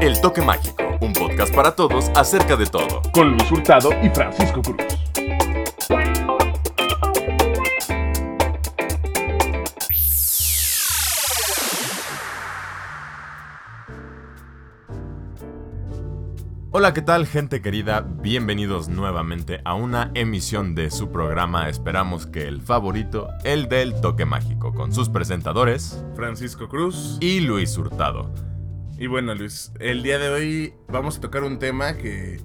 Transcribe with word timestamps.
El 0.00 0.20
Toque 0.20 0.40
Mágico, 0.42 0.84
un 1.00 1.12
podcast 1.12 1.52
para 1.52 1.74
todos 1.74 2.08
acerca 2.14 2.54
de 2.54 2.66
todo. 2.66 3.02
Con 3.12 3.32
Luis 3.32 3.50
Hurtado 3.50 3.90
y 4.00 4.08
Francisco 4.10 4.62
Cruz. 4.62 4.76
Hola, 16.70 16.94
¿qué 16.94 17.02
tal 17.02 17.26
gente 17.26 17.60
querida? 17.60 18.02
Bienvenidos 18.02 18.88
nuevamente 18.88 19.60
a 19.64 19.74
una 19.74 20.12
emisión 20.14 20.76
de 20.76 20.92
su 20.92 21.10
programa, 21.10 21.68
esperamos 21.68 22.28
que 22.28 22.46
el 22.46 22.60
favorito, 22.62 23.30
el 23.42 23.68
del 23.68 24.00
toque 24.00 24.24
mágico, 24.24 24.72
con 24.72 24.92
sus 24.92 25.08
presentadores 25.08 26.04
Francisco 26.14 26.68
Cruz 26.68 27.18
y 27.20 27.40
Luis 27.40 27.76
Hurtado. 27.76 28.47
Y 29.00 29.06
bueno 29.06 29.32
Luis, 29.36 29.70
el 29.78 30.02
día 30.02 30.18
de 30.18 30.28
hoy 30.28 30.74
vamos 30.88 31.18
a 31.18 31.20
tocar 31.20 31.44
un 31.44 31.60
tema 31.60 31.96
que 31.96 32.40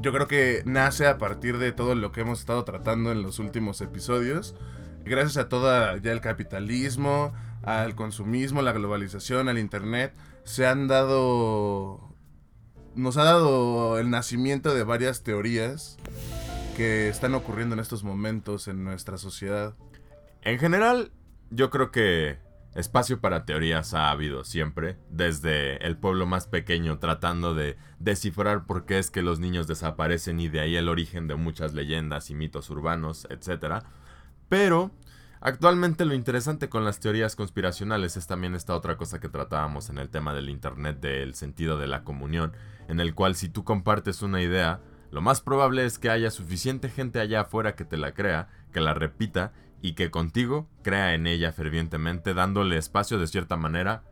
yo 0.00 0.12
creo 0.12 0.26
que 0.26 0.62
nace 0.66 1.06
a 1.06 1.16
partir 1.16 1.58
de 1.58 1.70
todo 1.70 1.94
lo 1.94 2.10
que 2.10 2.22
hemos 2.22 2.40
estado 2.40 2.64
tratando 2.64 3.12
en 3.12 3.22
los 3.22 3.38
últimos 3.38 3.80
episodios. 3.80 4.56
Gracias 5.04 5.36
a 5.36 5.48
todo 5.48 5.96
ya 5.98 6.10
el 6.10 6.20
capitalismo, 6.20 7.32
al 7.62 7.94
consumismo, 7.94 8.62
la 8.62 8.72
globalización, 8.72 9.48
al 9.48 9.60
internet, 9.60 10.12
se 10.42 10.66
han 10.66 10.88
dado 10.88 12.12
nos 12.96 13.16
ha 13.16 13.22
dado 13.22 14.00
el 14.00 14.10
nacimiento 14.10 14.74
de 14.74 14.82
varias 14.82 15.22
teorías 15.22 15.98
que 16.76 17.08
están 17.08 17.32
ocurriendo 17.34 17.74
en 17.74 17.80
estos 17.80 18.02
momentos 18.02 18.66
en 18.66 18.82
nuestra 18.82 19.18
sociedad. 19.18 19.76
En 20.42 20.58
general, 20.58 21.12
yo 21.50 21.70
creo 21.70 21.92
que 21.92 22.38
espacio 22.76 23.20
para 23.20 23.44
teorías 23.44 23.94
ha 23.94 24.10
habido 24.10 24.44
siempre, 24.44 24.98
desde 25.10 25.84
el 25.86 25.96
pueblo 25.96 26.26
más 26.26 26.46
pequeño 26.46 26.98
tratando 26.98 27.54
de 27.54 27.76
descifrar 27.98 28.66
por 28.66 28.86
qué 28.86 28.98
es 28.98 29.10
que 29.10 29.22
los 29.22 29.40
niños 29.40 29.66
desaparecen 29.66 30.38
y 30.40 30.48
de 30.48 30.60
ahí 30.60 30.76
el 30.76 30.88
origen 30.88 31.26
de 31.26 31.34
muchas 31.34 31.74
leyendas 31.74 32.30
y 32.30 32.34
mitos 32.34 32.70
urbanos, 32.70 33.26
etc. 33.30 33.82
Pero 34.48 34.92
Actualmente 35.40 36.06
lo 36.06 36.14
interesante 36.14 36.68
con 36.68 36.84
las 36.84 36.98
teorías 36.98 37.36
conspiracionales 37.36 38.16
es 38.16 38.26
también 38.26 38.54
esta 38.54 38.74
otra 38.74 38.96
cosa 38.96 39.20
que 39.20 39.28
tratábamos 39.28 39.90
en 39.90 39.98
el 39.98 40.08
tema 40.08 40.34
del 40.34 40.48
Internet 40.48 40.98
del 41.00 41.34
sentido 41.34 41.78
de 41.78 41.86
la 41.86 42.04
comunión, 42.04 42.52
en 42.88 43.00
el 43.00 43.14
cual 43.14 43.34
si 43.36 43.48
tú 43.48 43.62
compartes 43.62 44.22
una 44.22 44.40
idea, 44.40 44.80
lo 45.10 45.20
más 45.20 45.42
probable 45.42 45.84
es 45.84 45.98
que 45.98 46.10
haya 46.10 46.30
suficiente 46.30 46.88
gente 46.88 47.20
allá 47.20 47.42
afuera 47.42 47.76
que 47.76 47.84
te 47.84 47.96
la 47.96 48.12
crea, 48.12 48.48
que 48.72 48.80
la 48.80 48.94
repita 48.94 49.52
y 49.82 49.94
que 49.94 50.10
contigo 50.10 50.68
crea 50.82 51.14
en 51.14 51.26
ella 51.26 51.52
fervientemente, 51.52 52.34
dándole 52.34 52.76
espacio 52.76 53.18
de 53.18 53.26
cierta 53.26 53.56
manera 53.56 54.02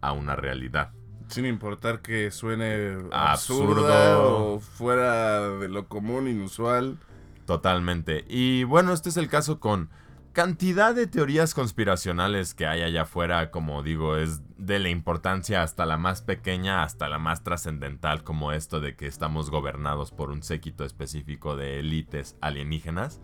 a 0.00 0.12
una 0.12 0.36
realidad. 0.36 0.92
Sin 1.28 1.44
importar 1.44 2.00
que 2.00 2.30
suene 2.30 2.96
absurdo 3.12 4.54
o 4.54 4.60
fuera 4.60 5.48
de 5.58 5.68
lo 5.68 5.86
común, 5.88 6.28
inusual. 6.28 6.98
Totalmente. 7.44 8.24
Y 8.28 8.64
bueno, 8.64 8.92
este 8.92 9.10
es 9.10 9.16
el 9.16 9.28
caso 9.28 9.60
con 9.60 9.90
cantidad 10.32 10.94
de 10.94 11.06
teorías 11.06 11.52
conspiracionales 11.52 12.54
que 12.54 12.66
hay 12.66 12.82
allá 12.82 13.02
afuera, 13.02 13.50
como 13.50 13.82
digo, 13.82 14.16
es 14.16 14.40
de 14.56 14.78
la 14.78 14.88
importancia 14.88 15.62
hasta 15.62 15.84
la 15.84 15.98
más 15.98 16.22
pequeña 16.22 16.82
hasta 16.82 17.08
la 17.08 17.18
más 17.18 17.42
trascendental, 17.42 18.22
como 18.22 18.52
esto 18.52 18.80
de 18.80 18.96
que 18.96 19.06
estamos 19.06 19.50
gobernados 19.50 20.12
por 20.12 20.30
un 20.30 20.42
séquito 20.42 20.84
específico 20.84 21.56
de 21.56 21.80
élites 21.80 22.36
alienígenas. 22.40 23.20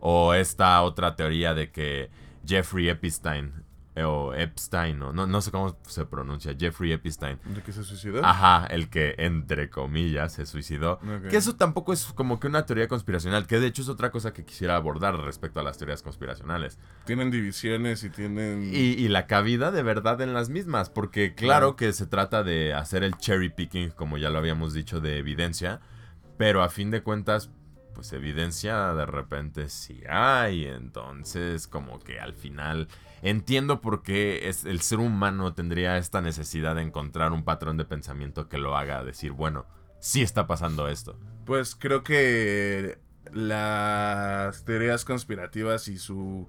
O 0.00 0.34
esta 0.34 0.80
otra 0.82 1.16
teoría 1.16 1.54
de 1.54 1.70
que 1.70 2.10
Jeffrey 2.46 2.88
Epstein 2.88 3.64
o 3.96 4.32
Epstein, 4.34 4.98
no, 4.98 5.12
no 5.12 5.40
sé 5.40 5.50
cómo 5.50 5.76
se 5.86 6.06
pronuncia, 6.06 6.54
Jeffrey 6.58 6.92
Epstein. 6.92 7.38
¿De 7.44 7.62
que 7.62 7.72
se 7.72 7.82
suicidó? 7.82 8.24
Ajá, 8.24 8.66
el 8.66 8.88
que 8.88 9.14
entre 9.18 9.68
comillas 9.68 10.32
se 10.32 10.46
suicidó. 10.46 11.00
Que 11.28 11.36
eso 11.36 11.56
tampoco 11.56 11.92
es 11.92 12.06
como 12.14 12.38
que 12.38 12.46
una 12.46 12.66
teoría 12.66 12.88
conspiracional, 12.88 13.46
que 13.46 13.58
de 13.58 13.66
hecho 13.66 13.82
es 13.82 13.88
otra 13.88 14.10
cosa 14.10 14.32
que 14.32 14.44
quisiera 14.44 14.76
abordar 14.76 15.16
respecto 15.16 15.60
a 15.60 15.62
las 15.62 15.76
teorías 15.76 16.02
conspiracionales. 16.02 16.78
Tienen 17.04 17.30
divisiones 17.30 18.04
y 18.04 18.10
tienen... 18.10 18.70
Y, 18.72 19.08
la 19.08 19.26
cabida 19.26 19.72
de 19.72 19.82
verdad 19.82 20.20
en 20.20 20.34
las 20.34 20.50
mismas, 20.50 20.88
porque 20.88 21.34
claro 21.34 21.74
que 21.74 21.92
se 21.92 22.06
trata 22.06 22.44
de 22.44 22.72
hacer 22.74 23.02
el 23.02 23.16
cherry 23.16 23.50
picking, 23.50 23.90
como 23.90 24.18
ya 24.18 24.30
lo 24.30 24.38
habíamos 24.38 24.72
dicho, 24.72 25.00
de 25.00 25.18
evidencia, 25.18 25.80
pero 26.38 26.62
a 26.62 26.68
fin 26.68 26.92
de 26.92 27.02
cuentas 27.02 27.50
pues 28.00 28.14
evidencia 28.14 28.94
de 28.94 29.04
repente 29.04 29.68
sí 29.68 30.00
hay, 30.08 30.64
entonces 30.64 31.66
como 31.66 31.98
que 31.98 32.18
al 32.18 32.32
final 32.32 32.88
entiendo 33.20 33.82
por 33.82 34.02
qué 34.02 34.48
es, 34.48 34.64
el 34.64 34.80
ser 34.80 35.00
humano 35.00 35.52
tendría 35.52 35.98
esta 35.98 36.22
necesidad 36.22 36.76
de 36.76 36.80
encontrar 36.80 37.32
un 37.32 37.44
patrón 37.44 37.76
de 37.76 37.84
pensamiento 37.84 38.48
que 38.48 38.56
lo 38.56 38.74
haga 38.74 39.04
decir, 39.04 39.32
bueno, 39.32 39.66
sí 39.98 40.22
está 40.22 40.46
pasando 40.46 40.88
esto. 40.88 41.18
Pues 41.44 41.74
creo 41.74 42.02
que 42.02 42.96
las 43.34 44.64
teorías 44.64 45.04
conspirativas 45.04 45.86
y 45.88 45.98
su 45.98 46.48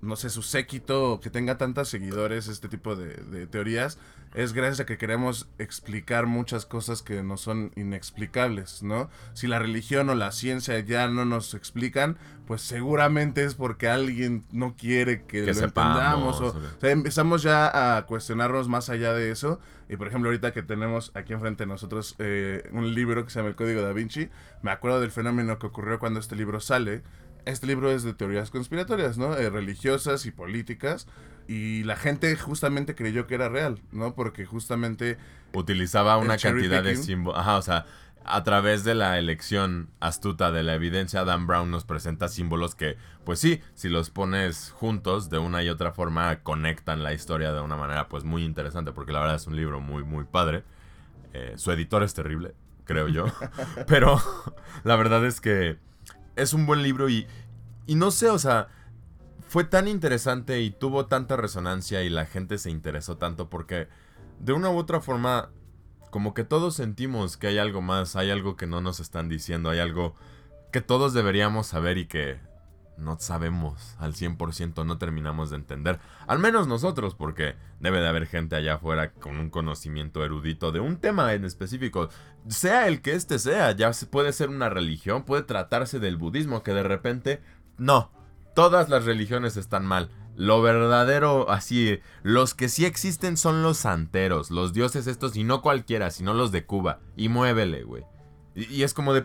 no 0.00 0.16
sé, 0.16 0.30
su 0.30 0.42
séquito, 0.42 1.20
que 1.22 1.30
tenga 1.30 1.58
tantos 1.58 1.88
seguidores, 1.88 2.48
este 2.48 2.68
tipo 2.68 2.96
de, 2.96 3.46
teorías, 3.46 3.98
es 4.34 4.52
gracias 4.52 4.80
a 4.80 4.86
que 4.86 4.98
queremos 4.98 5.48
explicar 5.58 6.26
muchas 6.26 6.66
cosas 6.66 7.02
que 7.02 7.22
no 7.22 7.36
son 7.36 7.72
inexplicables, 7.76 8.82
¿no? 8.82 9.08
Si 9.32 9.46
la 9.46 9.58
religión 9.58 10.10
o 10.10 10.14
la 10.14 10.32
ciencia 10.32 10.78
ya 10.80 11.08
no 11.08 11.24
nos 11.24 11.54
explican, 11.54 12.18
pues 12.46 12.60
seguramente 12.60 13.44
es 13.44 13.54
porque 13.54 13.88
alguien 13.88 14.44
no 14.52 14.76
quiere 14.76 15.24
que, 15.24 15.42
lo 15.42 15.52
entendamos. 15.52 16.40
O, 16.40 16.54
empezamos 16.82 17.42
ya 17.42 17.96
a 17.96 18.06
cuestionarnos 18.06 18.68
más 18.68 18.90
allá 18.90 19.14
de 19.14 19.30
eso. 19.30 19.58
Y 19.88 19.96
por 19.96 20.08
ejemplo, 20.08 20.28
ahorita 20.28 20.52
que 20.52 20.62
tenemos 20.62 21.12
aquí 21.14 21.32
enfrente 21.32 21.62
de 21.64 21.68
nosotros 21.68 22.14
eh, 22.18 22.68
un 22.72 22.94
libro 22.94 23.24
que 23.24 23.30
se 23.30 23.38
llama 23.38 23.48
El 23.48 23.56
Código 23.56 23.82
da 23.82 23.92
Vinci, 23.92 24.28
me 24.62 24.70
acuerdo 24.70 25.00
del 25.00 25.12
fenómeno 25.12 25.58
que 25.58 25.66
ocurrió 25.66 25.98
cuando 25.98 26.20
este 26.20 26.36
libro 26.36 26.60
sale 26.60 27.02
este 27.46 27.66
libro 27.66 27.90
es 27.90 28.02
de 28.02 28.12
teorías 28.12 28.50
conspiratorias, 28.50 29.16
¿no? 29.16 29.34
Eh, 29.36 29.48
religiosas 29.48 30.26
y 30.26 30.32
políticas. 30.32 31.06
Y 31.48 31.84
la 31.84 31.96
gente 31.96 32.34
justamente 32.36 32.94
creyó 32.94 33.26
que 33.26 33.36
era 33.36 33.48
real, 33.48 33.80
¿no? 33.92 34.14
Porque 34.14 34.44
justamente... 34.44 35.16
Utilizaba 35.54 36.18
una 36.18 36.36
cantidad 36.36 36.82
de 36.82 36.96
símbolos. 36.96 37.40
Ajá, 37.40 37.56
o 37.56 37.62
sea, 37.62 37.86
a 38.24 38.42
través 38.42 38.82
de 38.82 38.96
la 38.96 39.18
elección 39.18 39.88
astuta 40.00 40.50
de 40.50 40.64
la 40.64 40.74
evidencia, 40.74 41.24
Dan 41.24 41.46
Brown 41.46 41.70
nos 41.70 41.84
presenta 41.84 42.26
símbolos 42.26 42.74
que, 42.74 42.96
pues 43.24 43.38
sí, 43.38 43.62
si 43.74 43.88
los 43.88 44.10
pones 44.10 44.72
juntos 44.72 45.30
de 45.30 45.38
una 45.38 45.62
y 45.62 45.68
otra 45.68 45.92
forma, 45.92 46.40
conectan 46.40 47.04
la 47.04 47.14
historia 47.14 47.52
de 47.52 47.60
una 47.60 47.76
manera, 47.76 48.08
pues 48.08 48.24
muy 48.24 48.42
interesante, 48.42 48.90
porque 48.90 49.12
la 49.12 49.20
verdad 49.20 49.36
es 49.36 49.46
un 49.46 49.54
libro 49.54 49.80
muy, 49.80 50.02
muy 50.02 50.24
padre. 50.24 50.64
Eh, 51.32 51.54
su 51.56 51.70
editor 51.70 52.02
es 52.02 52.14
terrible, 52.14 52.54
creo 52.84 53.06
yo. 53.06 53.26
Pero 53.86 54.20
la 54.82 54.96
verdad 54.96 55.24
es 55.24 55.40
que 55.40 55.78
es 56.36 56.52
un 56.52 56.66
buen 56.66 56.82
libro 56.82 57.08
y, 57.08 57.26
y 57.86 57.94
no 57.96 58.10
sé, 58.10 58.28
o 58.28 58.38
sea, 58.38 58.68
fue 59.48 59.64
tan 59.64 59.88
interesante 59.88 60.60
y 60.60 60.70
tuvo 60.70 61.06
tanta 61.06 61.36
resonancia 61.36 62.02
y 62.02 62.10
la 62.10 62.26
gente 62.26 62.58
se 62.58 62.70
interesó 62.70 63.16
tanto 63.16 63.48
porque 63.48 63.88
de 64.38 64.52
una 64.52 64.70
u 64.70 64.76
otra 64.76 65.00
forma, 65.00 65.50
como 66.10 66.34
que 66.34 66.44
todos 66.44 66.74
sentimos 66.74 67.36
que 67.36 67.48
hay 67.48 67.58
algo 67.58 67.80
más, 67.82 68.16
hay 68.16 68.30
algo 68.30 68.56
que 68.56 68.66
no 68.66 68.80
nos 68.80 69.00
están 69.00 69.28
diciendo, 69.28 69.70
hay 69.70 69.78
algo 69.78 70.14
que 70.72 70.80
todos 70.80 71.14
deberíamos 71.14 71.66
saber 71.66 71.98
y 71.98 72.06
que 72.06 72.38
no 72.98 73.18
sabemos 73.18 73.96
al 73.98 74.14
100%, 74.14 74.84
no 74.84 74.98
terminamos 74.98 75.50
de 75.50 75.56
entender. 75.56 75.98
Al 76.26 76.38
menos 76.38 76.66
nosotros, 76.66 77.14
porque 77.14 77.56
debe 77.80 78.00
de 78.00 78.08
haber 78.08 78.26
gente 78.26 78.56
allá 78.56 78.74
afuera 78.74 79.12
con 79.12 79.38
un 79.38 79.50
conocimiento 79.50 80.24
erudito 80.24 80.72
de 80.72 80.80
un 80.80 80.98
tema 80.98 81.32
en 81.34 81.44
específico. 81.44 82.08
Sea 82.48 82.88
el 82.88 83.02
que 83.02 83.14
este 83.14 83.38
sea, 83.38 83.72
ya 83.72 83.90
puede 84.10 84.32
ser 84.32 84.48
una 84.48 84.68
religión, 84.68 85.24
puede 85.24 85.42
tratarse 85.42 85.98
del 85.98 86.16
budismo, 86.16 86.62
que 86.62 86.72
de 86.72 86.82
repente, 86.82 87.42
no, 87.78 88.10
todas 88.54 88.88
las 88.88 89.04
religiones 89.04 89.56
están 89.56 89.84
mal. 89.84 90.10
Lo 90.36 90.60
verdadero, 90.60 91.50
así, 91.50 92.00
los 92.22 92.54
que 92.54 92.68
sí 92.68 92.84
existen 92.84 93.36
son 93.38 93.62
los 93.62 93.78
santeros, 93.78 94.50
los 94.50 94.74
dioses 94.74 95.06
estos, 95.06 95.34
y 95.36 95.44
no 95.44 95.62
cualquiera, 95.62 96.10
sino 96.10 96.34
los 96.34 96.52
de 96.52 96.66
Cuba. 96.66 97.00
Y 97.16 97.28
muévele, 97.28 97.84
güey. 97.84 98.04
y 98.54 98.82
es 98.82 98.94
como 98.94 99.12
de 99.14 99.24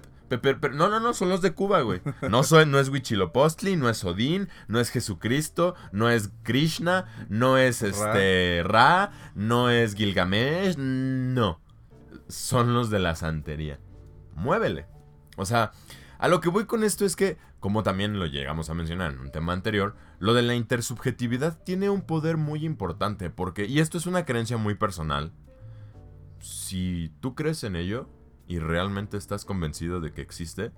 no, 0.74 0.90
no, 0.90 1.00
no, 1.00 1.14
son 1.14 1.30
los 1.30 1.42
de 1.42 1.54
Cuba, 1.54 1.82
güey. 1.82 2.02
No, 2.22 2.42
no 2.66 2.80
es 2.80 2.90
Huichilopostli, 2.90 3.76
no 3.76 3.90
es 3.90 4.04
Odín, 4.04 4.50
no 4.68 4.80
es 4.80 4.90
Jesucristo, 4.90 5.76
no 5.92 6.10
es 6.10 6.32
Krishna, 6.44 7.06
no 7.30 7.58
es 7.58 7.82
este 7.82 8.64
Ra, 8.64 9.12
no 9.36 9.70
es 9.70 9.96
Gilgamesh, 9.96 10.78
no. 10.78 11.60
Son 12.28 12.74
los 12.74 12.90
de 12.90 13.00
la 13.00 13.16
santería. 13.16 13.80
Muévele. 14.36 14.86
O 15.38 15.46
sea, 15.46 15.72
a 16.18 16.28
lo 16.28 16.40
que 16.40 16.50
voy 16.50 16.66
con 16.66 16.84
esto 16.84 17.04
es 17.04 17.16
que, 17.16 17.38
como 17.60 17.84
también 17.84 18.20
lo 18.20 18.26
llegamos 18.26 18.70
a 18.70 18.74
mencionar 18.74 19.12
en 19.12 19.20
un 19.20 19.32
tema 19.32 19.54
anterior, 19.54 19.96
lo 20.20 20.34
de 20.34 20.44
la 20.44 20.56
intersubjetividad 20.56 21.64
tiene 21.64 21.90
un 21.90 22.04
poder 22.04 22.38
muy 22.38 22.64
importante 22.64 23.30
porque, 23.30 23.66
y 23.66 23.80
esto 23.80 23.98
es 23.98 24.06
una 24.06 24.24
creencia 24.24 24.58
muy 24.58 24.76
personal, 24.76 25.34
si 26.40 27.12
tú 27.20 27.36
crees 27.36 27.64
en 27.64 27.76
ello, 27.76 28.08
y 28.48 28.60
realmente 28.60 29.18
estás 29.18 29.46
convencido 29.46 30.02
de 30.02 30.12
que 30.12 30.22
existe, 30.22 30.72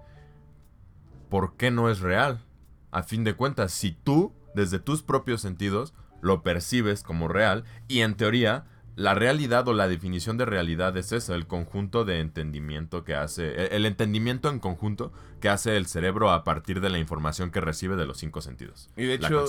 ¿por 1.30 1.56
qué 1.56 1.71
no 1.71 1.89
es 1.89 2.00
real? 2.00 2.44
A 2.92 3.04
fin 3.04 3.24
de 3.24 3.36
cuentas, 3.36 3.74
si 3.74 3.92
tú, 3.92 4.33
desde 4.54 4.80
tus 4.80 5.01
propios 5.01 5.42
sentidos, 5.42 5.94
lo 6.21 6.44
percibes 6.44 7.04
como 7.04 7.27
real 7.27 7.63
y 7.88 8.01
en 8.01 8.15
teoría 8.15 8.65
la 8.95 9.15
realidad 9.15 9.68
o 9.68 9.74
la 9.74 9.88
definición 9.88 10.38
de 10.38 10.45
realidad 10.45 10.95
es 10.98 11.12
esa, 11.12 11.33
el 11.36 11.48
conjunto 11.48 12.06
de 12.06 12.19
entendimiento 12.19 13.04
que 13.04 13.15
hace, 13.15 13.48
e, 13.48 13.75
el 13.75 13.86
entendimiento 13.86 14.50
en 14.50 14.60
conjunto 14.60 15.12
que 15.42 15.50
hace 15.50 15.77
el 15.77 15.88
cerebro 15.88 16.31
a 16.31 16.44
partir 16.44 16.80
de 16.80 16.89
la 16.89 17.00
información 17.00 17.50
que 17.50 17.60
recibe 17.60 17.95
de 17.95 18.06
los 18.06 18.18
cinco 18.18 18.42
sentidos. 18.42 18.89
Y 18.95 19.06
de 19.06 19.15
hecho, 19.15 19.45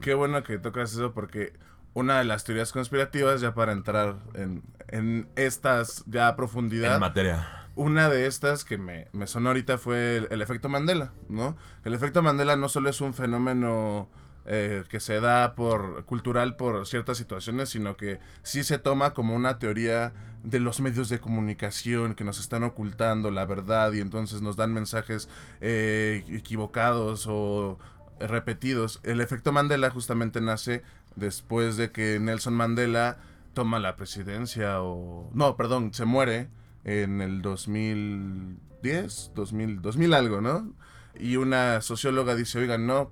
qué 0.00 0.14
bueno 0.14 0.42
que 0.44 0.58
tocas 0.58 0.92
eso 0.92 1.12
porque 1.12 1.54
una 1.94 2.18
de 2.18 2.24
las 2.24 2.44
teorías 2.44 2.72
conspirativas, 2.72 3.40
ya 3.40 3.54
para 3.54 3.72
entrar 3.72 4.16
en, 4.34 4.62
en 4.88 5.28
estas 5.36 6.04
ya 6.06 6.34
profundidad. 6.36 6.94
En 6.94 7.00
materia. 7.00 7.48
Una 7.76 8.08
de 8.08 8.26
estas 8.26 8.64
que 8.64 8.78
me, 8.78 9.08
me 9.12 9.26
sonó 9.26 9.48
ahorita 9.48 9.78
fue 9.78 10.18
el, 10.18 10.28
el, 10.30 10.42
efecto 10.42 10.68
Mandela, 10.68 11.12
¿no? 11.28 11.56
El 11.84 11.94
efecto 11.94 12.22
Mandela 12.22 12.56
no 12.56 12.68
solo 12.68 12.88
es 12.88 13.00
un 13.00 13.14
fenómeno 13.14 14.08
eh, 14.46 14.84
que 14.90 15.00
se 15.00 15.20
da 15.20 15.54
por 15.54 16.04
cultural 16.04 16.56
por 16.56 16.86
ciertas 16.86 17.16
situaciones, 17.16 17.70
sino 17.70 17.96
que 17.96 18.20
sí 18.42 18.62
se 18.62 18.78
toma 18.78 19.14
como 19.14 19.34
una 19.34 19.58
teoría 19.58 20.12
de 20.42 20.60
los 20.60 20.82
medios 20.82 21.08
de 21.08 21.18
comunicación 21.18 22.14
que 22.14 22.24
nos 22.24 22.38
están 22.38 22.62
ocultando 22.62 23.30
la 23.30 23.46
verdad 23.46 23.94
y 23.94 24.00
entonces 24.00 24.42
nos 24.42 24.56
dan 24.56 24.74
mensajes 24.74 25.30
eh, 25.62 26.24
equivocados 26.28 27.26
o 27.26 27.78
repetidos. 28.20 29.00
El 29.02 29.22
efecto 29.22 29.50
Mandela 29.50 29.88
justamente 29.88 30.42
nace 30.42 30.82
después 31.16 31.76
de 31.76 31.90
que 31.90 32.18
Nelson 32.20 32.54
Mandela 32.54 33.18
toma 33.54 33.78
la 33.78 33.96
presidencia 33.96 34.82
o... 34.82 35.30
No, 35.32 35.56
perdón, 35.56 35.94
se 35.94 36.04
muere 36.04 36.48
en 36.84 37.20
el 37.20 37.40
2010, 37.42 39.32
2000, 39.34 39.80
2000 39.82 40.14
algo, 40.14 40.40
¿no? 40.40 40.72
Y 41.18 41.36
una 41.36 41.80
socióloga 41.80 42.34
dice, 42.34 42.58
oigan, 42.58 42.86
no, 42.86 43.10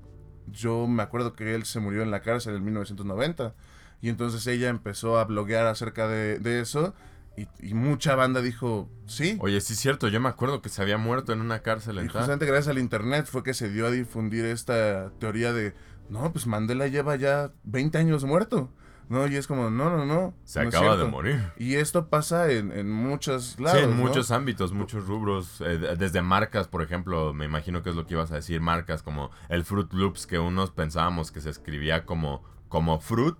yo 0.50 0.87
me 0.87 1.02
acuerdo 1.02 1.34
que 1.34 1.54
él 1.54 1.64
se 1.64 1.81
murió 1.81 2.02
en 2.02 2.10
la 2.10 2.20
cárcel 2.20 2.56
en 2.56 2.64
1990 2.64 3.54
y 4.00 4.08
entonces 4.08 4.46
ella 4.46 4.69
empezó 4.69 5.19
a 5.19 5.25
bloguear 5.25 5.66
acerca 5.66 6.08
de, 6.08 6.60
eso 6.60 6.94
y, 7.37 7.72
mucha 7.72 8.14
banda 8.14 8.43
dijo, 8.43 8.90
sí. 9.06 9.38
Oye, 9.40 9.60
sí 9.60 9.72
es 9.72 9.78
cierto, 9.78 10.08
yo 10.08 10.20
me 10.20 10.28
acuerdo 10.28 10.60
que 10.60 10.69
se 10.69 10.82
había 10.82 10.99
muerto 10.99 11.32
en 11.32 11.40
una 11.40 11.60
cárcel. 11.60 11.99
Y 12.04 12.08
justamente 12.08 12.44
gracias 12.44 12.69
al 12.69 12.78
internet 12.78 13.26
fue 13.26 13.43
que 13.43 13.54
se 13.54 13.70
dio 13.70 13.87
a 13.87 13.90
difundir 13.90 14.44
esta 14.44 15.12
teoría 15.19 15.52
de, 15.52 15.72
no, 16.12 16.31
pues 16.31 16.47
Mandela 16.47 16.88
lleva 16.88 17.17
ya 17.17 17.53
20 17.64 17.97
años 17.97 18.25
muerto. 18.25 18.70
No, 19.09 19.26
y 19.26 19.37
es 19.37 19.47
como, 19.47 19.70
no, 19.70 19.91
no, 19.91 20.06
no. 20.06 20.35
Se 20.44 20.61
acaba 20.61 20.97
de 20.97 21.05
morir. 21.05 21.43
Y 21.59 21.75
esto 21.75 22.09
pasa 22.09 22.50
en, 22.50 22.70
en 22.70 22.91
muchos 22.91 23.59
lados. 23.59 23.81
Sí, 23.81 23.85
en 23.85 23.97
muchos 23.97 24.31
ámbitos, 24.31 24.73
muchos 24.73 25.06
rubros. 25.06 25.61
Eh, 25.61 25.97
desde 25.99 26.23
marcas, 26.23 26.69
por 26.69 26.82
ejemplo, 26.82 27.32
me 27.35 27.47
imagino 27.47 27.82
que 27.82 27.91
es 27.91 27.97
lo 27.97 28.06
que 28.06 28.14
ibas 28.14 28.31
a 28.31 28.37
decir, 28.37 28.61
marcas 28.61 29.03
como 29.03 29.31
el 29.49 29.64
Fruit 29.64 29.93
Loops, 29.93 30.26
que 30.26 30.38
unos 30.38 30.70
pensábamos 30.70 31.32
que 31.32 31.41
se 31.41 31.50
escribía 31.50 32.05
como, 32.05 32.43
como 32.69 33.00
Fruit, 33.00 33.37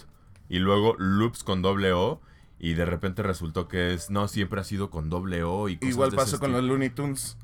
y 0.49 0.59
luego 0.59 0.95
Loops 0.99 1.45
con 1.45 1.63
doble 1.63 1.93
O. 1.93 2.21
Y 2.59 2.75
de 2.75 2.85
repente 2.85 3.23
resultó 3.23 3.69
que 3.69 3.93
es, 3.93 4.11
no, 4.11 4.29
siempre 4.29 4.61
ha 4.61 4.65
sido 4.65 4.91
con 4.91 5.11
doble 5.11 5.43
O. 5.43 5.69
Y 5.69 5.79
Igual 5.83 6.13
pasó 6.13 6.39
con 6.39 6.53
los 6.53 6.63
Looney 6.63 6.91
Tunes. 6.91 7.37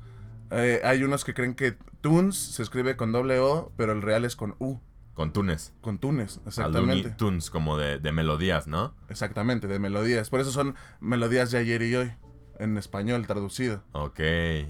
Eh, 0.51 0.81
hay 0.83 1.03
unos 1.03 1.23
que 1.23 1.33
creen 1.33 1.55
que 1.55 1.77
Tunes 2.01 2.35
se 2.35 2.63
escribe 2.63 2.95
con 2.95 3.11
doble 3.11 3.39
O, 3.39 3.71
pero 3.75 3.91
el 3.91 4.01
real 4.01 4.25
es 4.25 4.35
con 4.35 4.55
U. 4.59 4.79
Con 5.19 5.33
Tunes. 5.33 5.73
Con 5.81 5.97
Tunes, 5.97 6.39
exactamente. 6.45 7.09
Tunes, 7.09 7.49
como 7.49 7.75
de, 7.75 7.99
melodías, 8.13 8.67
¿no? 8.67 8.95
Exactamente, 9.09 9.67
de 9.67 9.77
melodías. 9.77 10.29
Por 10.29 10.39
eso 10.39 10.49
son 10.49 10.75
melodías 11.01 11.51
de 11.51 11.57
ayer 11.57 11.81
y 11.81 11.93
hoy, 11.93 12.13
en 12.57 12.77
español 12.77 13.27
traducido. 13.27 13.83
Ok. 13.91 14.21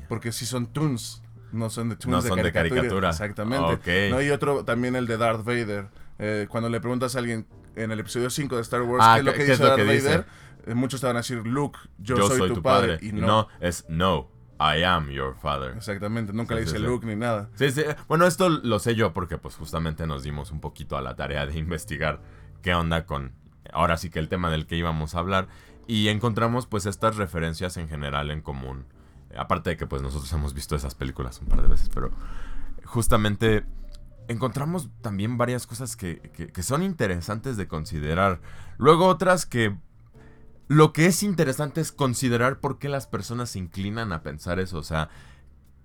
Porque 0.08 0.32
sí 0.32 0.48
son 0.48 0.66
tunes, 0.74 1.22
no 1.52 1.70
son 1.70 1.90
de 1.90 1.98
tunes 1.98 2.24
no 2.24 2.28
son 2.28 2.42
de 2.42 2.52
caricatura. 2.52 3.10
Exactamente. 3.12 4.10
No, 4.10 4.24
y 4.24 4.32
otro 4.32 4.66
también 4.66 4.96
el 4.96 5.06
de 5.06 5.18
Darth 5.18 5.46
Vader. 5.46 5.90
Eh, 6.18 6.48
cuando 6.50 6.68
le 6.68 6.82
preguntas 6.82 7.16
a 7.16 7.20
alguien 7.20 7.46
en 7.76 7.92
el 7.92 8.00
episodio 8.00 8.32
5 8.32 8.56
de 8.56 8.62
Star 8.64 8.82
Wars 8.82 9.06
ah, 9.06 9.14
qué 9.14 9.20
es 9.20 9.26
lo 9.26 9.34
que 9.34 9.44
dice 9.44 9.64
Darth 9.64 9.86
Vader, 9.86 10.26
eh, 10.66 10.74
muchos 10.74 11.00
te 11.00 11.06
van 11.06 11.18
a 11.18 11.20
decir, 11.20 11.46
Luke, 11.46 11.78
yo, 12.00 12.28
soy, 12.28 12.52
tu, 12.52 12.64
padre. 12.64 12.98
Y 13.04 13.12
no. 13.12 13.28
no, 13.28 13.48
es 13.60 13.86
no. 13.88 14.32
I 14.60 14.84
am 14.84 15.10
your 15.10 15.36
father. 15.36 15.74
Exactamente, 15.76 16.34
nunca 16.34 16.54
le 16.54 16.62
dice 16.62 16.80
Luke 16.80 17.06
ni 17.06 17.16
nada. 17.16 17.50
Sí, 17.56 17.72
sí. 17.72 17.84
Bueno, 18.10 18.26
esto 18.26 18.50
lo 18.50 18.80
sé 18.80 18.94
yo 18.94 19.14
porque 19.14 19.38
pues 19.38 19.56
justamente 19.56 20.06
nos 20.06 20.24
dimos 20.24 20.52
un 20.52 20.60
poquito 20.60 20.98
a 20.98 21.02
la 21.02 21.16
tarea 21.16 21.46
de 21.46 21.58
investigar 21.58 22.22
qué 22.62 22.74
onda 22.74 23.06
con 23.06 23.32
ahora 23.72 23.98
sí 23.98 24.10
que 24.10 24.20
el 24.20 24.28
tema 24.28 24.50
del 24.50 24.66
que 24.66 24.76
íbamos 24.76 25.16
a 25.16 25.20
hablar 25.20 25.48
y 25.88 26.10
encontramos 26.10 26.68
pues 26.68 26.86
estas 26.86 27.16
referencias 27.16 27.78
en 27.78 27.88
general 27.88 28.32
en 28.32 28.42
común. 28.42 28.86
Aparte 29.38 29.72
de 29.72 29.78
que 29.78 29.88
pues 29.88 30.02
nosotros 30.02 30.32
hemos 30.34 30.54
visto 30.54 30.76
esas 30.76 30.96
películas 30.96 31.40
un 31.40 31.48
par 31.48 31.62
de 31.62 31.68
veces, 31.68 31.90
pero 31.94 32.12
justamente 32.84 33.64
encontramos 34.28 34.90
también 35.02 35.38
varias 35.38 35.68
cosas 35.68 35.96
que, 35.96 36.20
que 36.54 36.64
son 36.64 36.84
interesantes 36.84 37.56
de 37.56 37.68
considerar. 37.68 38.42
Luego 38.78 39.08
otras 39.08 39.46
que 39.46 39.78
lo 40.70 40.94
que 40.94 41.08
es 41.08 41.24
interesante 41.24 41.82
es 41.82 41.92
considerar 41.92 42.60
por 42.60 42.78
qué 42.78 42.90
las 42.90 43.08
personas 43.08 43.50
se 43.50 43.60
inclinan 43.60 44.14
a 44.14 44.22
pensar 44.22 44.60
eso. 44.60 44.78
O 44.78 44.84
sea, 44.84 45.10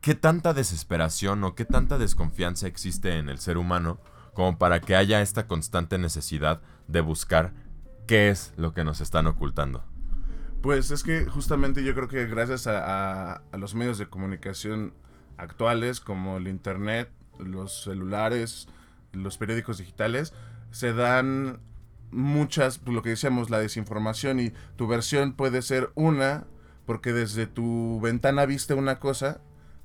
qué 0.03 0.15
tanta 0.15 0.53
desesperación 0.53 1.43
o 1.43 1.55
qué 1.55 1.65
tanta 1.65 1.97
desconfianza 1.97 2.67
existe 2.67 3.17
en 3.17 3.31
el 3.31 3.39
ser 3.39 3.57
humano 3.57 3.99
como 4.35 4.59
para 4.59 4.83
que 4.83 4.95
haya 4.95 5.23
esta 5.23 5.47
constante 5.47 5.97
necesidad 5.97 6.61
de 6.87 7.01
buscar 7.01 7.55
qué 8.07 8.29
es 8.29 8.53
lo 8.59 8.75
que 8.75 8.85
nos 8.85 9.01
están 9.01 9.27
ocultando. 9.27 9.83
Pues 10.61 10.91
es 10.91 11.03
que 11.03 11.25
justamente 11.25 11.83
yo 11.83 11.95
creo 11.95 12.09
que 12.09 12.27
gracias 12.27 12.67
a, 12.67 13.43
los 13.57 13.75
medios 13.75 13.97
de 13.97 14.09
comunicación 14.09 14.93
actuales 15.39 16.01
como 16.01 16.37
el 16.37 16.47
Internet, 16.47 17.11
los 17.39 17.85
celulares, 17.85 18.69
los 19.13 19.39
periódicos 19.39 19.79
digitales, 19.79 20.35
se 20.73 20.93
dan 20.93 21.61
muchas, 22.15 22.79
pues, 22.79 22.95
lo 22.95 23.03
que 23.03 23.11
decíamos, 23.11 23.51
la 23.51 23.59
desinformación 23.59 24.41
y 24.41 24.53
tu 24.77 24.87
versión 24.87 25.35
puede 25.35 25.63
ser 25.63 25.91
una, 25.95 26.47
porque 26.87 27.13
desde 27.13 27.47
tu 27.47 28.01
ventana 28.01 28.47
viste 28.47 28.75
una 28.75 28.99
cosa, 28.99 29.41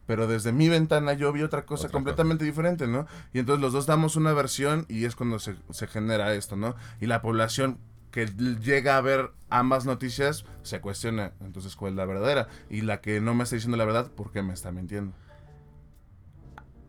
pero 0.05 0.27
desde 0.27 0.51
mi 0.51 0.69
ventana 0.69 1.13
yo 1.13 1.31
vi 1.31 1.43
otra 1.43 1.65
cosa 1.65 1.89
completamente 1.89 2.43
diferente, 2.45 2.87
¿no? 2.87 3.05
Y 3.33 3.39
entonces 3.39 3.61
los 3.61 3.73
dos 3.73 3.85
damos 3.85 4.15
una 4.15 4.33
versión 4.33 4.85
y 4.89 5.05
es 5.05 5.15
cuando 5.15 5.39
se, 5.39 5.55
se 5.69 5.87
genera 5.87 6.33
esto, 6.33 6.55
¿no? 6.55 6.75
Y 6.99 7.05
la 7.05 7.21
población 7.21 7.77
que 8.11 8.25
llega 8.25 8.97
a 8.97 9.01
ver 9.01 9.31
ambas 9.49 9.85
noticias 9.85 10.45
se 10.63 10.81
cuestiona, 10.81 11.33
entonces, 11.41 11.75
¿cuál 11.75 11.93
es 11.93 11.97
la 11.97 12.05
verdadera? 12.05 12.47
Y 12.69 12.81
la 12.81 13.01
que 13.01 13.21
no 13.21 13.33
me 13.33 13.43
está 13.43 13.55
diciendo 13.55 13.77
la 13.77 13.85
verdad, 13.85 14.11
¿por 14.11 14.31
qué 14.31 14.41
me 14.41 14.53
está 14.53 14.71
mintiendo? 14.71 15.13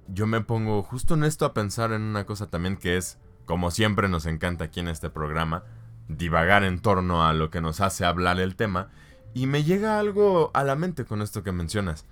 Yo 0.08 0.26
me 0.26 0.40
pongo 0.40 0.82
justo 0.82 1.14
en 1.14 1.24
esto 1.24 1.44
a 1.44 1.54
pensar 1.54 1.92
en 1.92 2.02
una 2.02 2.24
cosa 2.24 2.48
también 2.48 2.76
que 2.76 2.96
es 2.96 3.18
como 3.50 3.72
siempre 3.72 4.08
nos 4.08 4.26
encanta 4.26 4.66
aquí 4.66 4.78
en 4.78 4.86
este 4.86 5.10
programa, 5.10 5.64
divagar 6.06 6.62
en 6.62 6.78
torno 6.78 7.26
a 7.26 7.32
lo 7.32 7.50
que 7.50 7.60
nos 7.60 7.80
hace 7.80 8.04
hablar 8.04 8.38
el 8.38 8.54
tema, 8.54 8.90
y 9.34 9.48
me 9.48 9.64
llega 9.64 9.98
algo 9.98 10.52
a 10.54 10.62
la 10.62 10.76
mente 10.76 11.04
con 11.04 11.20
esto 11.20 11.42
que 11.42 11.50
mencionas. 11.50 12.06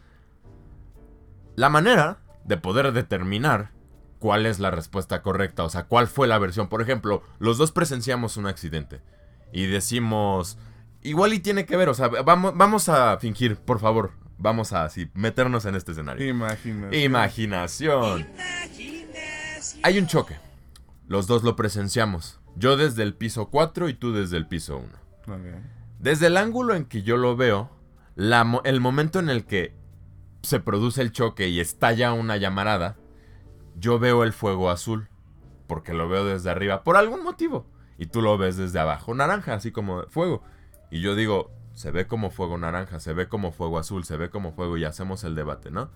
La 1.54 1.68
manera 1.68 2.18
de 2.42 2.57
poder 2.57 2.90
determinar 2.90 3.71
cuál 4.18 4.47
es 4.47 4.59
la 4.59 4.73
respuesta 4.73 5.23
correcta, 5.23 5.62
o 5.62 5.71
sea, 5.71 5.85
cuál 5.85 6.09
fue 6.09 6.26
la 6.26 6.40
versión. 6.40 6.68
Por 6.68 6.83
ejemplo, 6.83 7.23
los 7.38 7.57
dos 7.57 7.71
presenciamos 7.71 8.37
un 8.37 8.49
accidente 8.49 9.00
y 9.52 9.66
decimos, 9.66 10.59
igual 11.02 11.35
y 11.35 11.38
tiene 11.38 11.66
que 11.66 11.76
ver, 11.76 11.88
o 11.88 11.95
sea, 11.95 12.09
vamos, 12.09 12.54
vamos 12.57 12.88
a 12.88 13.16
fingir, 13.18 13.59
por 13.59 13.78
favor, 13.78 14.11
vamos 14.38 14.73
a 14.73 14.83
así, 14.83 15.09
meternos 15.14 15.66
en 15.66 15.76
este 15.76 15.92
escenario. 15.92 16.28
Imaginación. 16.28 16.95
Imaginación. 16.95 18.26
Hay 19.85 19.99
un 20.00 20.09
choque. 20.09 20.48
Los 21.08 21.26
dos 21.26 21.42
lo 21.42 21.56
presenciamos. 21.56 22.38
Yo 22.54 22.76
desde 22.76 23.02
el 23.02 23.14
piso 23.14 23.48
4 23.48 23.88
y 23.88 23.94
tú 23.94 24.12
desde 24.12 24.36
el 24.36 24.46
piso 24.46 24.76
1. 24.76 25.38
Desde 25.98 26.26
el 26.26 26.36
ángulo 26.36 26.74
en 26.74 26.84
que 26.84 27.02
yo 27.02 27.16
lo 27.16 27.34
veo, 27.34 27.70
el 28.16 28.80
momento 28.80 29.18
en 29.18 29.30
el 29.30 29.44
que 29.44 29.74
se 30.42 30.60
produce 30.60 31.02
el 31.02 31.10
choque 31.10 31.48
y 31.48 31.60
estalla 31.60 32.12
una 32.12 32.36
llamarada, 32.36 32.96
yo 33.76 33.98
veo 33.98 34.22
el 34.22 34.32
fuego 34.32 34.70
azul. 34.70 35.08
Porque 35.66 35.92
lo 35.92 36.08
veo 36.08 36.24
desde 36.24 36.50
arriba, 36.50 36.84
por 36.84 36.96
algún 36.96 37.22
motivo. 37.22 37.66
Y 37.98 38.06
tú 38.06 38.22
lo 38.22 38.38
ves 38.38 38.56
desde 38.56 38.78
abajo, 38.78 39.14
naranja, 39.14 39.54
así 39.54 39.72
como 39.72 40.04
fuego. 40.08 40.42
Y 40.90 41.00
yo 41.00 41.14
digo, 41.14 41.50
se 41.74 41.90
ve 41.90 42.06
como 42.06 42.30
fuego 42.30 42.58
naranja, 42.58 43.00
se 43.00 43.12
ve 43.12 43.28
como 43.28 43.50
fuego 43.52 43.78
azul, 43.78 44.04
se 44.04 44.16
ve 44.16 44.30
como 44.30 44.52
fuego 44.52 44.76
y 44.76 44.84
hacemos 44.84 45.24
el 45.24 45.34
debate, 45.34 45.70
¿no? 45.70 45.90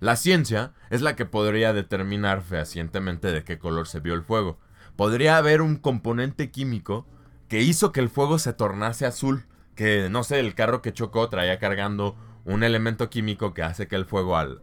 La 0.00 0.16
ciencia 0.16 0.72
es 0.90 1.02
la 1.02 1.16
que 1.16 1.26
podría 1.26 1.72
determinar 1.72 2.42
fehacientemente 2.42 3.32
de 3.32 3.42
qué 3.42 3.58
color 3.58 3.88
se 3.88 4.00
vio 4.00 4.14
el 4.14 4.22
fuego. 4.22 4.58
Podría 4.96 5.36
haber 5.36 5.60
un 5.60 5.76
componente 5.76 6.50
químico 6.50 7.06
que 7.48 7.62
hizo 7.62 7.92
que 7.92 8.00
el 8.00 8.08
fuego 8.08 8.38
se 8.38 8.52
tornase 8.52 9.06
azul. 9.06 9.46
Que, 9.74 10.08
no 10.10 10.24
sé, 10.24 10.40
el 10.40 10.54
carro 10.54 10.82
que 10.82 10.92
chocó 10.92 11.28
traía 11.28 11.58
cargando 11.58 12.16
un 12.44 12.62
elemento 12.62 13.10
químico 13.10 13.54
que 13.54 13.62
hace 13.62 13.88
que 13.88 13.96
el 13.96 14.06
fuego 14.06 14.36
al, 14.36 14.58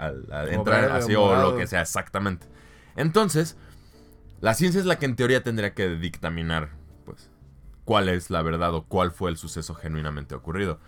entrar 0.50 0.92
así 0.92 1.16
o 1.16 1.36
lo 1.36 1.56
que 1.56 1.68
sea, 1.68 1.82
exactamente. 1.82 2.48
Entonces, 2.96 3.58
la 4.42 4.54
ciencia 4.54 4.80
es 4.80 4.86
la 4.86 4.98
que 4.98 5.06
en 5.06 5.16
teoría 5.16 5.44
tendría 5.44 5.74
que 5.74 5.90
dictaminar, 5.90 6.70
pues, 7.06 7.30
cuál 7.84 8.10
es 8.10 8.30
la 8.30 8.42
verdad 8.42 8.74
o 8.74 8.86
cuál 8.86 9.12
fue 9.12 9.30
el 9.30 9.38
suceso 9.38 9.76
genuinamente 9.76 10.36
ocurrido. 10.36 10.80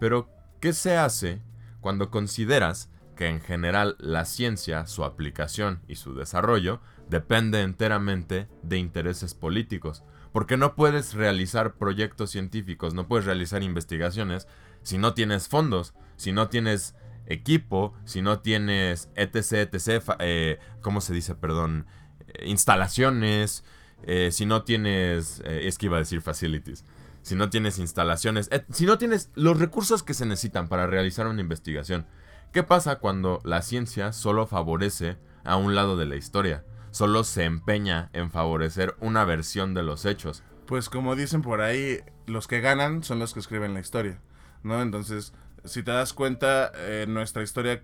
Pero, 0.00 0.28
¿qué 0.60 0.72
se 0.72 0.96
hace 0.96 1.40
cuando 1.80 2.10
consideras 2.10 2.90
que 3.22 3.28
en 3.28 3.40
general 3.40 3.94
la 4.00 4.24
ciencia, 4.24 4.84
su 4.88 5.04
aplicación 5.04 5.80
y 5.86 5.94
su 5.94 6.12
desarrollo 6.12 6.80
depende 7.08 7.62
enteramente 7.62 8.48
de 8.64 8.78
intereses 8.78 9.32
políticos. 9.32 10.02
Porque 10.32 10.56
no 10.56 10.74
puedes 10.74 11.14
realizar 11.14 11.74
proyectos 11.74 12.32
científicos, 12.32 12.94
no 12.94 13.06
puedes 13.06 13.24
realizar 13.24 13.62
investigaciones 13.62 14.48
si 14.82 14.98
no 14.98 15.14
tienes 15.14 15.46
fondos, 15.46 15.94
si 16.16 16.32
no 16.32 16.48
tienes 16.48 16.96
equipo, 17.26 17.94
si 18.06 18.22
no 18.22 18.40
tienes 18.40 19.08
etc, 19.14 19.72
etc, 19.72 20.16
eh, 20.18 20.58
¿cómo 20.80 21.00
se 21.00 21.14
dice? 21.14 21.36
Perdón, 21.36 21.86
eh, 22.26 22.48
instalaciones, 22.48 23.62
eh, 24.02 24.30
si 24.32 24.46
no 24.46 24.64
tienes, 24.64 25.44
es 25.44 25.78
que 25.78 25.86
iba 25.86 25.94
a 25.94 26.00
decir 26.00 26.22
facilities, 26.22 26.84
si 27.22 27.36
no 27.36 27.50
tienes 27.50 27.78
instalaciones, 27.78 28.50
si 28.72 28.84
no 28.84 28.98
tienes 28.98 29.30
los 29.36 29.60
recursos 29.60 30.02
que 30.02 30.12
se 30.12 30.26
necesitan 30.26 30.66
para 30.66 30.88
realizar 30.88 31.28
una 31.28 31.40
investigación. 31.40 32.04
¿Qué 32.52 32.62
pasa 32.62 32.96
cuando 32.96 33.40
la 33.44 33.62
ciencia 33.62 34.12
solo 34.12 34.46
favorece 34.46 35.16
a 35.42 35.56
un 35.56 35.74
lado 35.74 35.96
de 35.96 36.04
la 36.04 36.16
historia? 36.16 36.66
Solo 36.90 37.24
se 37.24 37.44
empeña 37.44 38.10
en 38.12 38.30
favorecer 38.30 38.94
una 39.00 39.24
versión 39.24 39.72
de 39.72 39.82
los 39.82 40.04
hechos. 40.04 40.44
Pues 40.66 40.90
como 40.90 41.16
dicen 41.16 41.40
por 41.40 41.62
ahí, 41.62 42.00
los 42.26 42.48
que 42.48 42.60
ganan 42.60 43.04
son 43.04 43.20
los 43.20 43.32
que 43.32 43.40
escriben 43.40 43.72
la 43.72 43.80
historia, 43.80 44.20
¿no? 44.62 44.82
Entonces, 44.82 45.32
si 45.64 45.82
te 45.82 45.92
das 45.92 46.12
cuenta, 46.12 46.70
eh, 46.74 47.06
nuestra 47.08 47.42
historia 47.42 47.80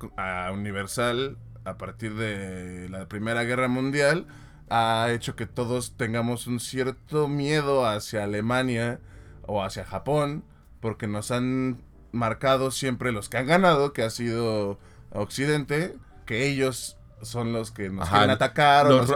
universal, 0.53 1.39
a 1.65 1.79
partir 1.79 2.15
de 2.17 2.91
la 2.91 3.09
Primera 3.09 3.45
Guerra 3.45 3.69
Mundial, 3.69 4.27
ha 4.69 5.09
hecho 5.11 5.35
que 5.35 5.47
todos 5.47 5.97
tengamos 5.97 6.47
un 6.47 6.61
cierto 6.61 7.27
miedo 7.27 7.87
hacia 7.87 8.25
Alemania 8.25 9.01
o 9.47 9.65
hacia 9.65 9.87
Japón, 9.87 10.45
porque 10.81 11.07
nos 11.07 11.31
han 11.31 11.88
marcado 12.13 12.71
siempre 12.71 13.13
los 13.13 13.29
que 13.29 13.39
han 13.39 13.47
ganado, 13.47 13.93
que 13.93 14.03
ha 14.03 14.11
sido 14.11 14.79
Occidente, 15.11 15.97
que 16.27 16.49
ellos 16.49 16.97
son 17.23 17.53
los 17.53 17.71
que 17.71 17.91
nos 17.91 18.09
quieren 18.09 18.31
atacar 18.31 18.87
o 18.87 18.91
los, 18.91 19.09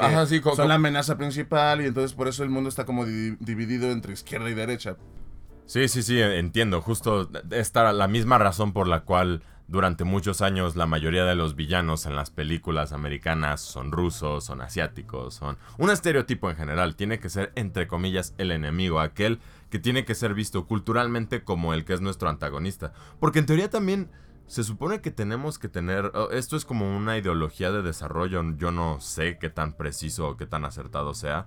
son 0.57 0.69
la 0.69 0.75
amenaza 0.75 1.17
principal 1.17 1.81
y 1.83 1.87
entonces 1.87 2.15
por 2.15 2.27
eso 2.29 2.43
el 2.43 2.51
mundo 2.51 2.69
está 2.69 2.85
como 2.85 3.05
dividido 3.07 3.91
entre 3.91 4.13
izquierda 4.13 4.51
y 4.51 4.55
derecha. 4.55 4.97
Sí, 5.67 5.89
sí, 5.89 6.03
sí, 6.03 6.21
entiendo. 6.21 6.83
Justo 6.83 7.31
esta 7.51 7.93
la 7.93 8.09
misma 8.09 8.39
razón 8.39 8.73
por 8.73 8.89
la 8.89 9.01
cual 9.01 9.43
durante 9.73 10.05
muchos 10.05 10.43
años 10.43 10.76
la 10.76 10.85
mayoría 10.85 11.25
de 11.25 11.35
los 11.35 11.57
villanos 11.57 12.05
en 12.05 12.14
las 12.14 12.31
películas 12.31 12.93
americanas 12.93 13.62
son 13.62 13.91
rusos, 13.91 14.45
son 14.45 14.61
asiáticos, 14.61 15.33
son 15.33 15.57
un 15.79 15.88
estereotipo 15.88 16.50
en 16.50 16.57
general. 16.57 16.95
Tiene 16.95 17.19
que 17.19 17.31
ser, 17.31 17.52
entre 17.55 17.88
comillas, 17.88 18.35
el 18.37 18.50
enemigo, 18.50 19.00
aquel 19.00 19.41
que 19.71 19.79
tiene 19.79 20.05
que 20.05 20.14
ser 20.14 20.35
visto 20.35 20.67
culturalmente 20.67 21.43
como 21.43 21.73
el 21.73 21.87
que 21.87 21.95
es 21.95 22.02
nuestro 22.02 22.29
antagonista. 22.29 22.93
Porque 23.19 23.38
en 23.38 23.47
teoría 23.47 23.71
también 23.71 24.11
se 24.47 24.62
supone 24.62 25.00
que 25.00 25.11
tenemos 25.11 25.59
que 25.59 25.71
tener... 25.71 26.12
Oh, 26.14 26.29
esto 26.33 26.57
es 26.57 26.67
como 26.67 26.95
una 26.95 27.17
ideología 27.17 27.73
de 27.73 27.81
desarrollo, 27.81 28.43
yo 28.59 28.73
no 28.73 29.00
sé 29.00 29.38
qué 29.38 29.49
tan 29.49 29.73
preciso 29.73 30.29
o 30.29 30.37
qué 30.37 30.45
tan 30.45 30.67
acertado 30.67 31.14
sea. 31.14 31.47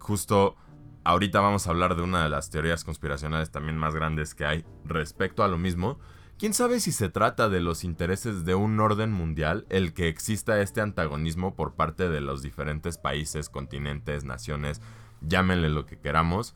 Justo 0.00 0.56
ahorita 1.04 1.38
vamos 1.38 1.68
a 1.68 1.70
hablar 1.70 1.94
de 1.94 2.02
una 2.02 2.24
de 2.24 2.30
las 2.30 2.50
teorías 2.50 2.82
conspiracionales 2.82 3.52
también 3.52 3.78
más 3.78 3.94
grandes 3.94 4.34
que 4.34 4.44
hay 4.44 4.64
respecto 4.84 5.44
a 5.44 5.48
lo 5.48 5.56
mismo. 5.56 6.00
¿Quién 6.38 6.54
sabe 6.54 6.78
si 6.78 6.92
se 6.92 7.08
trata 7.08 7.48
de 7.48 7.58
los 7.58 7.82
intereses 7.82 8.44
de 8.44 8.54
un 8.54 8.78
orden 8.78 9.10
mundial 9.10 9.66
el 9.70 9.92
que 9.92 10.06
exista 10.06 10.60
este 10.60 10.80
antagonismo 10.80 11.56
por 11.56 11.74
parte 11.74 12.08
de 12.08 12.20
los 12.20 12.42
diferentes 12.42 12.96
países, 12.96 13.48
continentes, 13.48 14.22
naciones, 14.22 14.80
llámenle 15.20 15.68
lo 15.68 15.84
que 15.84 15.98
queramos, 15.98 16.54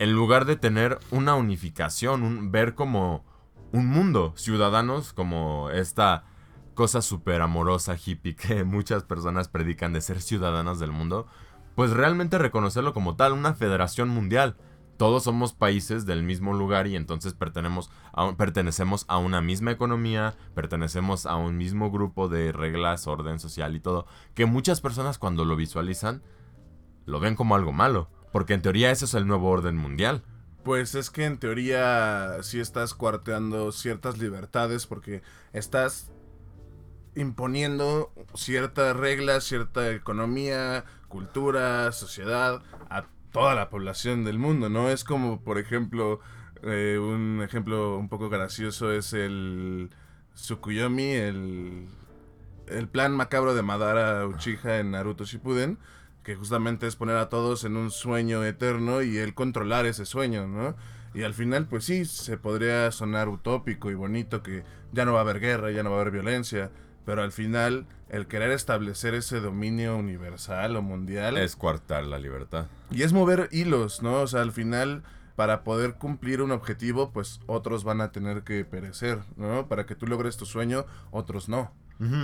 en 0.00 0.12
lugar 0.14 0.46
de 0.46 0.56
tener 0.56 0.98
una 1.12 1.36
unificación, 1.36 2.24
un, 2.24 2.50
ver 2.50 2.74
como 2.74 3.24
un 3.70 3.86
mundo, 3.86 4.32
ciudadanos 4.34 5.12
como 5.12 5.70
esta 5.70 6.24
cosa 6.74 7.00
súper 7.00 7.40
amorosa 7.40 7.94
hippie 7.94 8.34
que 8.34 8.64
muchas 8.64 9.04
personas 9.04 9.46
predican 9.46 9.92
de 9.92 10.00
ser 10.00 10.20
ciudadanos 10.22 10.80
del 10.80 10.90
mundo, 10.90 11.28
pues 11.76 11.92
realmente 11.92 12.36
reconocerlo 12.36 12.92
como 12.92 13.14
tal, 13.14 13.32
una 13.32 13.54
federación 13.54 14.08
mundial. 14.08 14.56
Todos 15.00 15.24
somos 15.24 15.54
países 15.54 16.04
del 16.04 16.22
mismo 16.22 16.52
lugar 16.52 16.86
y 16.86 16.94
entonces 16.94 17.32
pertenecemos 17.32 17.90
a, 18.12 18.36
pertenecemos 18.36 19.06
a 19.08 19.16
una 19.16 19.40
misma 19.40 19.70
economía, 19.70 20.36
pertenecemos 20.54 21.24
a 21.24 21.36
un 21.36 21.56
mismo 21.56 21.90
grupo 21.90 22.28
de 22.28 22.52
reglas, 22.52 23.06
orden 23.06 23.40
social 23.40 23.74
y 23.74 23.80
todo, 23.80 24.04
que 24.34 24.44
muchas 24.44 24.82
personas 24.82 25.16
cuando 25.16 25.46
lo 25.46 25.56
visualizan 25.56 26.22
lo 27.06 27.18
ven 27.18 27.34
como 27.34 27.54
algo 27.54 27.72
malo, 27.72 28.10
porque 28.30 28.52
en 28.52 28.60
teoría 28.60 28.90
ese 28.90 29.06
es 29.06 29.14
el 29.14 29.26
nuevo 29.26 29.48
orden 29.48 29.74
mundial. 29.74 30.22
Pues 30.64 30.94
es 30.94 31.08
que 31.08 31.24
en 31.24 31.38
teoría 31.38 32.36
sí 32.42 32.60
estás 32.60 32.92
cuarteando 32.92 33.72
ciertas 33.72 34.18
libertades 34.18 34.86
porque 34.86 35.22
estás 35.54 36.12
imponiendo 37.14 38.12
ciertas 38.34 38.94
reglas, 38.94 39.44
cierta 39.44 39.92
economía, 39.92 40.84
cultura, 41.08 41.90
sociedad 41.92 42.60
a 42.90 43.06
toda 43.32 43.54
la 43.54 43.70
población 43.70 44.24
del 44.24 44.38
mundo, 44.38 44.68
¿no? 44.68 44.90
Es 44.90 45.04
como, 45.04 45.42
por 45.42 45.58
ejemplo, 45.58 46.20
eh, 46.62 46.98
un 47.00 47.42
ejemplo 47.42 47.96
un 47.98 48.08
poco 48.08 48.28
gracioso 48.28 48.92
es 48.92 49.12
el 49.12 49.90
Tsukuyomi, 50.34 51.12
el, 51.12 51.86
el 52.68 52.88
plan 52.88 53.12
macabro 53.12 53.54
de 53.54 53.62
Madara 53.62 54.26
Uchiha 54.26 54.78
en 54.80 54.92
Naruto 54.92 55.24
Shippuden, 55.24 55.78
que 56.22 56.36
justamente 56.36 56.86
es 56.86 56.96
poner 56.96 57.16
a 57.16 57.28
todos 57.28 57.64
en 57.64 57.76
un 57.76 57.90
sueño 57.90 58.44
eterno 58.44 59.02
y 59.02 59.16
él 59.18 59.34
controlar 59.34 59.86
ese 59.86 60.04
sueño, 60.04 60.46
¿no? 60.46 60.76
Y 61.12 61.22
al 61.22 61.34
final, 61.34 61.66
pues 61.66 61.84
sí, 61.84 62.04
se 62.04 62.36
podría 62.36 62.90
sonar 62.92 63.28
utópico 63.28 63.90
y 63.90 63.94
bonito 63.94 64.42
que 64.42 64.62
ya 64.92 65.04
no 65.04 65.12
va 65.14 65.20
a 65.20 65.22
haber 65.22 65.40
guerra, 65.40 65.70
ya 65.72 65.82
no 65.82 65.90
va 65.90 65.98
a 65.98 66.00
haber 66.02 66.12
violencia, 66.12 66.70
pero 67.04 67.22
al 67.22 67.32
final 67.32 67.86
el 68.08 68.26
querer 68.26 68.50
establecer 68.50 69.14
ese 69.14 69.40
dominio 69.40 69.96
universal 69.96 70.76
o 70.76 70.82
mundial 70.82 71.36
es 71.36 71.56
coartar 71.56 72.04
la 72.04 72.18
libertad. 72.18 72.66
Y 72.90 73.02
es 73.02 73.12
mover 73.12 73.48
hilos, 73.52 74.02
¿no? 74.02 74.20
O 74.20 74.26
sea, 74.26 74.42
al 74.42 74.52
final 74.52 75.02
para 75.36 75.64
poder 75.64 75.94
cumplir 75.94 76.42
un 76.42 76.50
objetivo, 76.50 77.12
pues 77.12 77.40
otros 77.46 77.82
van 77.82 78.02
a 78.02 78.12
tener 78.12 78.42
que 78.42 78.64
perecer, 78.64 79.20
¿no? 79.36 79.68
Para 79.68 79.86
que 79.86 79.94
tú 79.94 80.06
logres 80.06 80.36
tu 80.36 80.44
sueño, 80.44 80.84
otros 81.12 81.48
no. 81.48 81.72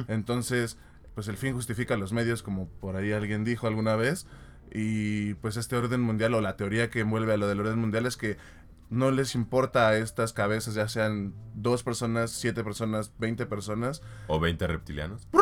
Entonces, 0.08 0.78
pues 1.14 1.28
el 1.28 1.36
fin 1.36 1.54
justifica 1.54 1.96
los 1.96 2.12
medios, 2.12 2.42
como 2.42 2.68
por 2.68 2.96
ahí 2.96 3.12
alguien 3.12 3.42
dijo 3.42 3.66
alguna 3.66 3.96
vez. 3.96 4.26
Y 4.70 5.32
pues 5.34 5.56
este 5.56 5.76
orden 5.76 6.02
mundial 6.02 6.34
o 6.34 6.42
la 6.42 6.56
teoría 6.56 6.90
que 6.90 7.00
envuelve 7.00 7.32
a 7.32 7.36
lo 7.38 7.46
del 7.46 7.60
orden 7.60 7.78
mundial 7.78 8.04
es 8.04 8.18
que 8.18 8.36
no 8.90 9.10
les 9.10 9.34
importa 9.34 9.88
a 9.88 9.96
estas 9.96 10.32
cabezas, 10.32 10.74
ya 10.74 10.88
sean 10.88 11.34
dos 11.54 11.82
personas, 11.82 12.30
siete 12.30 12.62
personas, 12.62 13.12
veinte 13.18 13.46
personas. 13.46 14.02
O 14.28 14.40
veinte 14.40 14.66
reptilianos. 14.66 15.28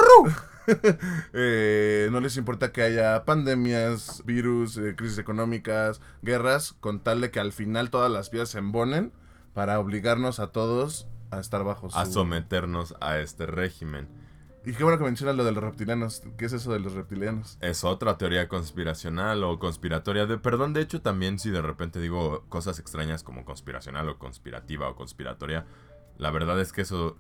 Eh, 1.35 2.09
no 2.11 2.21
les 2.21 2.39
importa 2.39 2.73
que 2.73 2.81
haya 2.81 3.27
pandemias, 3.27 4.23
virus, 4.25 4.79
eh, 4.79 4.95
crisis 4.97 5.19
económicas, 5.19 6.01
guerras, 6.23 6.75
con 6.81 7.01
tal 7.01 7.21
de 7.21 7.31
que 7.31 7.39
al 7.39 7.53
final 7.53 7.91
todas 7.91 8.11
las 8.11 8.31
vidas 8.31 8.49
se 8.49 8.61
embonen 8.61 9.13
para 9.53 9.79
obligarnos 9.79 10.41
a 10.41 10.53
todos 10.53 11.07
a 11.31 11.39
estar 11.39 11.65
bajo 11.65 11.91
su... 11.91 11.99
A 11.99 12.07
someternos 12.07 12.95
a 13.03 13.19
este 13.19 13.45
régimen. 13.45 14.09
Y 14.66 14.73
qué 14.73 14.83
bueno 14.83 14.99
que 14.99 15.04
mencionas 15.04 15.37
lo 15.37 15.44
de 15.44 15.52
los 15.52 15.62
reptilianos. 15.62 16.23
¿Qué 16.38 16.47
es 16.47 16.52
eso 16.54 16.73
de 16.73 16.80
los 16.80 16.94
reptilianos? 16.94 17.59
Es 17.61 17.85
otra 17.85 18.16
teoría 18.16 18.49
conspiracional 18.49 19.44
o 19.44 19.59
conspiratoria. 19.59 20.26
De, 20.26 20.38
perdón, 20.38 20.73
de 20.73 20.80
hecho, 20.80 21.02
también 21.02 21.38
si 21.38 21.50
de 21.50 21.61
repente 21.61 22.00
digo 22.00 22.44
cosas 22.49 22.78
extrañas 22.78 23.23
como 23.23 23.44
conspiracional 23.44 24.09
o 24.09 24.18
conspirativa 24.18 24.88
o 24.88 24.97
conspiratoria, 24.97 25.66
la 26.16 26.30
verdad 26.30 26.59
es 26.61 26.73
que 26.73 26.83
eso 26.83 27.18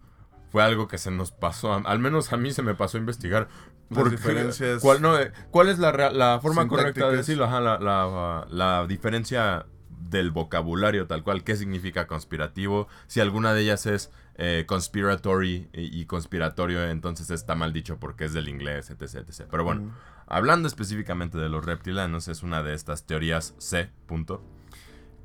fue 0.50 0.62
algo 0.62 0.88
que 0.88 0.98
se 0.98 1.10
nos 1.10 1.32
pasó. 1.32 1.74
al 1.74 1.98
menos 1.98 2.32
a 2.32 2.36
mí 2.36 2.52
se 2.52 2.62
me 2.62 2.74
pasó 2.74 2.96
a 2.96 3.00
investigar. 3.00 3.48
Las 3.90 4.10
diferencias. 4.10 4.80
¿Cuál, 4.80 5.02
no, 5.02 5.18
eh, 5.18 5.30
¿cuál 5.50 5.68
es 5.68 5.78
la, 5.78 5.92
la 6.10 6.40
forma 6.40 6.66
correcta 6.66 7.10
de 7.10 7.18
decirlo? 7.18 7.44
Ajá, 7.44 7.60
la, 7.60 7.78
la, 7.78 8.46
la 8.48 8.86
diferencia 8.86 9.66
del 10.10 10.30
vocabulario 10.30 11.06
tal 11.06 11.22
cual, 11.22 11.44
qué 11.44 11.56
significa 11.56 12.06
conspirativo, 12.06 12.88
si 13.06 13.20
alguna 13.20 13.54
de 13.54 13.62
ellas 13.62 13.86
es 13.86 14.12
eh, 14.36 14.64
conspiratory 14.66 15.68
y, 15.72 16.04
conspiratorio, 16.06 16.88
entonces 16.88 17.30
está 17.30 17.54
mal 17.54 17.72
dicho 17.72 17.98
porque 17.98 18.24
es 18.24 18.32
del 18.32 18.48
inglés, 18.48 18.90
etc. 18.90 19.26
etc. 19.28 19.46
Pero 19.50 19.64
bueno, 19.64 19.94
hablando 20.26 20.68
específicamente 20.68 21.38
de 21.38 21.48
los 21.48 21.64
reptilianos, 21.64 22.28
es 22.28 22.42
una 22.42 22.62
de 22.62 22.74
estas 22.74 23.06
teorías 23.06 23.54
C, 23.58 23.90
punto, 24.06 24.42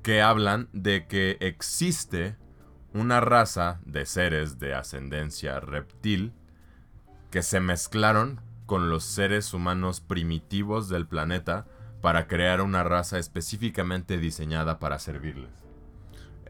que 0.04 0.22
hablan 0.22 0.70
de 0.74 1.08
que 1.08 1.38
existe 1.40 2.38
una 2.94 3.20
raza 3.20 3.80
de 3.86 4.06
seres 4.06 4.60
de 4.60 4.74
ascendencia 4.74 5.60
reptil 5.60 6.34
que 7.32 7.44
se 7.44 7.60
mezclaron 7.60 8.42
con 8.66 8.90
los 8.90 9.04
seres 9.04 9.54
humanos 9.54 10.00
primitivos 10.02 10.90
del 10.90 11.08
planeta 11.08 11.66
para 12.02 12.28
crear 12.28 12.62
una 12.62 12.84
raza 12.84 13.20
específicamente 13.20 14.18
diseñada 14.18 14.80
para 14.80 15.00
servirles 15.00 15.70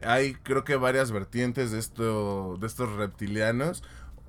hay 0.02 0.34
creo 0.34 0.64
que 0.64 0.76
varias 0.76 1.12
vertientes 1.12 1.70
de, 1.70 1.78
esto, 1.78 2.56
de 2.60 2.66
estos 2.66 2.92
reptilianos. 2.94 3.82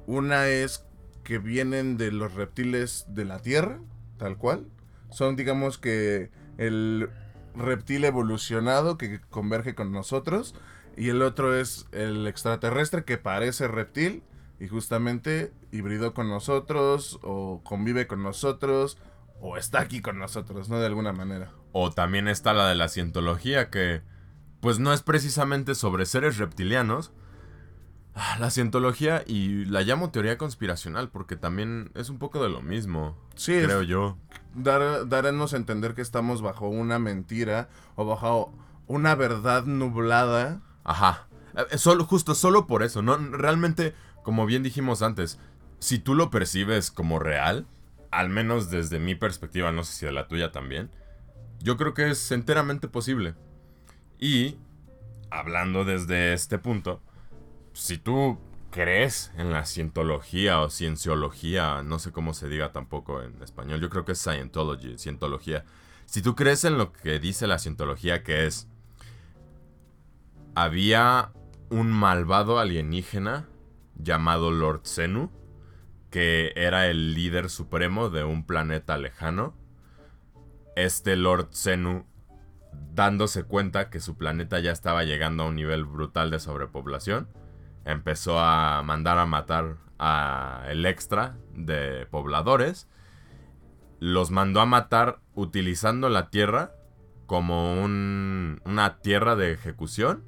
Una 0.07 0.47
es 0.47 0.85
que 1.23 1.37
vienen 1.37 1.97
de 1.97 2.11
los 2.11 2.33
reptiles 2.33 3.05
de 3.09 3.25
la 3.25 3.39
Tierra, 3.39 3.79
tal 4.17 4.37
cual. 4.37 4.67
Son 5.09 5.35
digamos 5.35 5.77
que 5.77 6.31
el 6.57 7.09
reptil 7.55 8.05
evolucionado 8.05 8.97
que 8.97 9.21
converge 9.29 9.75
con 9.75 9.91
nosotros. 9.91 10.55
Y 10.97 11.09
el 11.09 11.21
otro 11.21 11.55
es 11.55 11.85
el 11.91 12.27
extraterrestre 12.27 13.05
que 13.05 13.17
parece 13.17 13.67
reptil 13.67 14.23
y 14.59 14.67
justamente 14.67 15.51
hibridó 15.71 16.13
con 16.13 16.29
nosotros 16.29 17.19
o 17.23 17.61
convive 17.63 18.07
con 18.07 18.21
nosotros 18.21 18.97
o 19.41 19.57
está 19.57 19.81
aquí 19.81 20.01
con 20.01 20.19
nosotros, 20.19 20.69
¿no? 20.69 20.79
De 20.79 20.85
alguna 20.85 21.11
manera. 21.11 21.51
O 21.73 21.91
también 21.91 22.27
está 22.27 22.53
la 22.53 22.69
de 22.69 22.75
la 22.75 22.87
cientología, 22.87 23.69
que 23.69 24.01
pues 24.61 24.79
no 24.79 24.93
es 24.93 25.01
precisamente 25.01 25.75
sobre 25.75 26.05
seres 26.05 26.37
reptilianos. 26.37 27.11
Ah, 28.13 28.37
la 28.39 28.51
cientología 28.51 29.23
y 29.25 29.65
la 29.65 29.81
llamo 29.81 30.11
teoría 30.11 30.37
conspiracional 30.37 31.09
porque 31.09 31.37
también 31.37 31.91
es 31.95 32.09
un 32.09 32.19
poco 32.19 32.43
de 32.43 32.49
lo 32.49 32.61
mismo, 32.61 33.17
sí, 33.35 33.53
creo 33.63 33.81
yo. 33.83 34.17
Dar, 34.53 35.07
darnos 35.07 35.53
a 35.53 35.57
entender 35.57 35.95
que 35.95 36.01
estamos 36.01 36.41
bajo 36.41 36.67
una 36.67 36.99
mentira 36.99 37.69
o 37.95 38.05
bajo 38.05 38.53
una 38.87 39.15
verdad 39.15 39.63
nublada. 39.63 40.61
Ajá. 40.83 41.27
Eh, 41.71 41.77
solo, 41.77 42.03
justo, 42.05 42.35
solo 42.35 42.67
por 42.67 42.83
eso, 42.83 43.01
¿no? 43.01 43.17
Realmente, 43.17 43.95
como 44.23 44.45
bien 44.45 44.61
dijimos 44.61 45.01
antes, 45.01 45.39
si 45.79 45.97
tú 45.97 46.13
lo 46.13 46.29
percibes 46.29 46.91
como 46.91 47.17
real, 47.17 47.65
al 48.11 48.29
menos 48.29 48.69
desde 48.69 48.99
mi 48.99 49.15
perspectiva, 49.15 49.71
no 49.71 49.83
sé 49.83 49.93
si 49.93 50.05
de 50.05 50.11
la 50.11 50.27
tuya 50.27 50.51
también, 50.51 50.91
yo 51.59 51.77
creo 51.77 51.93
que 51.93 52.09
es 52.09 52.31
enteramente 52.31 52.87
posible. 52.87 53.35
Y, 54.19 54.57
hablando 55.29 55.85
desde 55.85 56.33
este 56.33 56.57
punto, 56.57 57.01
si 57.73 57.97
tú 57.97 58.39
crees 58.69 59.31
en 59.37 59.51
la 59.51 59.65
cientología 59.65 60.61
o 60.61 60.69
cienciología, 60.69 61.83
no 61.83 61.99
sé 61.99 62.11
cómo 62.11 62.33
se 62.33 62.47
diga 62.47 62.71
tampoco 62.71 63.21
en 63.21 63.41
español, 63.41 63.81
yo 63.81 63.89
creo 63.89 64.05
que 64.05 64.13
es 64.13 64.19
Scientology, 64.19 64.97
cientología. 64.97 65.65
Si 66.05 66.21
tú 66.21 66.35
crees 66.35 66.63
en 66.65 66.77
lo 66.77 66.91
que 66.91 67.19
dice 67.19 67.47
la 67.47 67.59
cientología, 67.59 68.23
que 68.23 68.45
es, 68.45 68.67
había 70.55 71.31
un 71.69 71.91
malvado 71.91 72.59
alienígena 72.59 73.47
llamado 73.95 74.51
Lord 74.51 74.81
Zenu, 74.85 75.29
que 76.11 76.51
era 76.55 76.87
el 76.87 77.13
líder 77.15 77.49
supremo 77.49 78.09
de 78.09 78.23
un 78.23 78.45
planeta 78.45 78.97
lejano. 78.97 79.55
Este 80.75 81.15
Lord 81.15 81.49
Zenu, 81.53 82.05
dándose 82.93 83.43
cuenta 83.43 83.89
que 83.89 84.01
su 84.01 84.17
planeta 84.17 84.59
ya 84.59 84.71
estaba 84.71 85.03
llegando 85.03 85.43
a 85.43 85.47
un 85.47 85.55
nivel 85.55 85.85
brutal 85.85 86.29
de 86.29 86.39
sobrepoblación, 86.39 87.29
empezó 87.85 88.39
a 88.39 88.83
mandar 88.83 89.17
a 89.17 89.25
matar 89.25 89.77
a 89.97 90.65
el 90.67 90.85
extra 90.85 91.37
de 91.55 92.05
pobladores. 92.11 92.87
Los 93.99 94.31
mandó 94.31 94.59
a 94.59 94.65
matar 94.65 95.19
utilizando 95.33 96.09
la 96.09 96.29
tierra 96.29 96.73
como 97.25 97.81
un, 97.81 98.61
una 98.65 98.97
tierra 98.97 99.37
de 99.37 99.53
ejecución. 99.53 100.25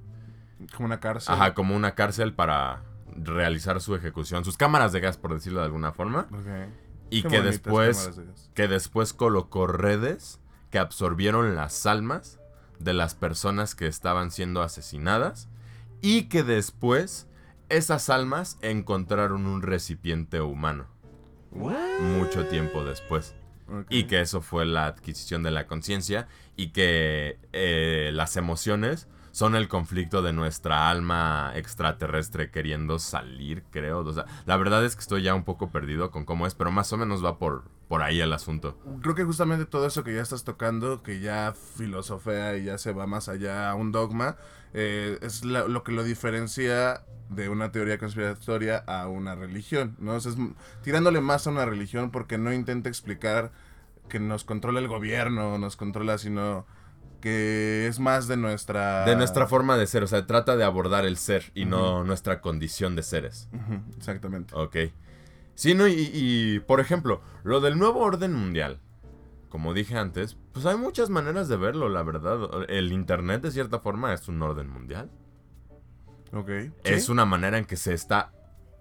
Como 0.75 0.85
una 0.85 1.01
cárcel. 1.01 1.35
Ajá, 1.35 1.53
como 1.53 1.75
una 1.75 1.95
cárcel 1.95 2.33
para 2.33 2.83
realizar 3.15 3.81
su 3.81 3.95
ejecución, 3.95 4.45
sus 4.45 4.57
cámaras 4.57 4.91
de 4.91 4.99
gas, 4.99 5.17
por 5.17 5.33
decirlo 5.33 5.59
de 5.59 5.65
alguna 5.65 5.91
forma. 5.91 6.27
Y 7.09 7.23
que 7.23 7.41
después, 7.41 8.19
que 8.53 8.67
después 8.67 9.13
colocó 9.13 9.67
redes 9.67 10.39
que 10.71 10.79
absorbieron 10.79 11.55
las 11.55 11.85
almas 11.85 12.39
de 12.79 12.93
las 12.93 13.15
personas 13.15 13.75
que 13.75 13.87
estaban 13.87 14.31
siendo 14.31 14.61
asesinadas 14.61 15.47
y 16.01 16.23
que 16.23 16.43
después 16.43 17.27
esas 17.69 18.09
almas 18.09 18.57
encontraron 18.61 19.45
un 19.45 19.61
recipiente 19.61 20.41
humano. 20.41 20.87
Mucho 21.51 22.47
tiempo 22.47 22.83
después. 22.83 23.35
Y 23.89 24.03
que 24.05 24.21
eso 24.21 24.41
fue 24.41 24.65
la 24.65 24.87
adquisición 24.87 25.43
de 25.43 25.51
la 25.51 25.67
conciencia 25.67 26.27
y 26.55 26.69
que 26.69 27.39
eh, 27.53 28.11
las 28.13 28.35
emociones 28.37 29.07
son 29.33 29.55
el 29.55 29.67
conflicto 29.67 30.21
de 30.21 30.31
nuestra 30.31 30.91
alma 30.91 31.51
extraterrestre 31.55 32.51
queriendo 32.51 32.99
salir, 32.99 33.63
creo. 33.71 34.01
O 34.01 34.13
sea, 34.13 34.25
la 34.45 34.57
verdad 34.57 34.85
es 34.85 34.95
que 34.95 35.01
estoy 35.01 35.23
ya 35.23 35.33
un 35.33 35.43
poco 35.43 35.71
perdido 35.71 36.11
con 36.11 36.23
cómo 36.23 36.45
es, 36.45 36.53
pero 36.53 36.69
más 36.69 36.93
o 36.93 36.97
menos 36.97 37.25
va 37.25 37.39
por, 37.39 37.63
por 37.87 38.03
ahí 38.03 38.21
el 38.21 38.31
asunto. 38.31 38.77
Creo 39.01 39.15
que 39.15 39.23
justamente 39.23 39.65
todo 39.65 39.87
eso 39.87 40.03
que 40.03 40.13
ya 40.13 40.21
estás 40.21 40.43
tocando, 40.43 41.01
que 41.01 41.19
ya 41.19 41.55
filosofea 41.75 42.57
y 42.57 42.65
ya 42.65 42.77
se 42.77 42.93
va 42.93 43.07
más 43.07 43.27
allá 43.27 43.71
a 43.71 43.75
un 43.75 43.91
dogma, 43.91 44.37
eh, 44.75 45.17
es 45.23 45.43
lo 45.43 45.83
que 45.83 45.93
lo 45.93 46.03
diferencia 46.03 47.03
de 47.29 47.49
una 47.49 47.71
teoría 47.71 47.97
conspiratoria 47.97 48.77
a 48.85 49.07
una 49.07 49.33
religión, 49.33 49.95
¿no? 49.97 50.15
es 50.15 50.27
tirándole 50.83 51.21
más 51.21 51.47
a 51.47 51.49
una 51.49 51.65
religión 51.65 52.11
porque 52.11 52.37
no 52.37 52.53
intenta 52.53 52.87
explicar 52.87 53.51
que 54.09 54.19
nos 54.19 54.43
controla 54.43 54.79
el 54.79 54.87
gobierno, 54.87 55.57
nos 55.57 55.75
controla, 55.75 56.19
sino 56.19 56.67
que 57.23 57.87
es 57.87 58.01
más 58.01 58.27
de 58.27 58.35
nuestra... 58.35 59.05
De 59.05 59.15
nuestra 59.15 59.47
forma 59.47 59.77
de 59.77 59.87
ser, 59.87 60.03
o 60.03 60.07
sea, 60.07 60.27
trata 60.27 60.57
de 60.57 60.65
abordar 60.65 61.05
el 61.05 61.15
ser 61.15 61.53
y 61.55 61.63
no 61.63 62.03
nuestra 62.03 62.41
condición 62.41 62.97
de 62.97 63.03
seres. 63.03 63.47
Exactamente. 63.95 64.53
Ok. 64.53 64.75
Sí, 65.55 65.73
no, 65.73 65.87
y, 65.87 66.11
y, 66.13 66.59
por 66.59 66.81
ejemplo, 66.81 67.21
lo 67.45 67.61
del 67.61 67.79
nuevo 67.79 68.01
orden 68.01 68.33
mundial, 68.33 68.81
como 69.47 69.73
dije 69.73 69.97
antes, 69.97 70.35
pues 70.51 70.65
hay 70.65 70.75
muchas 70.75 71.09
maneras 71.09 71.47
de 71.47 71.55
verlo, 71.55 71.87
la 71.87 72.03
verdad. 72.03 72.65
El 72.67 72.91
Internet, 72.91 73.41
de 73.41 73.51
cierta 73.51 73.79
forma, 73.79 74.13
es 74.13 74.27
un 74.27 74.41
orden 74.41 74.67
mundial. 74.67 75.09
Ok. 76.33 76.49
Es 76.83 77.07
una 77.07 77.23
manera 77.23 77.57
en 77.57 77.63
que 77.63 77.77
se 77.77 77.93
está 77.93 78.33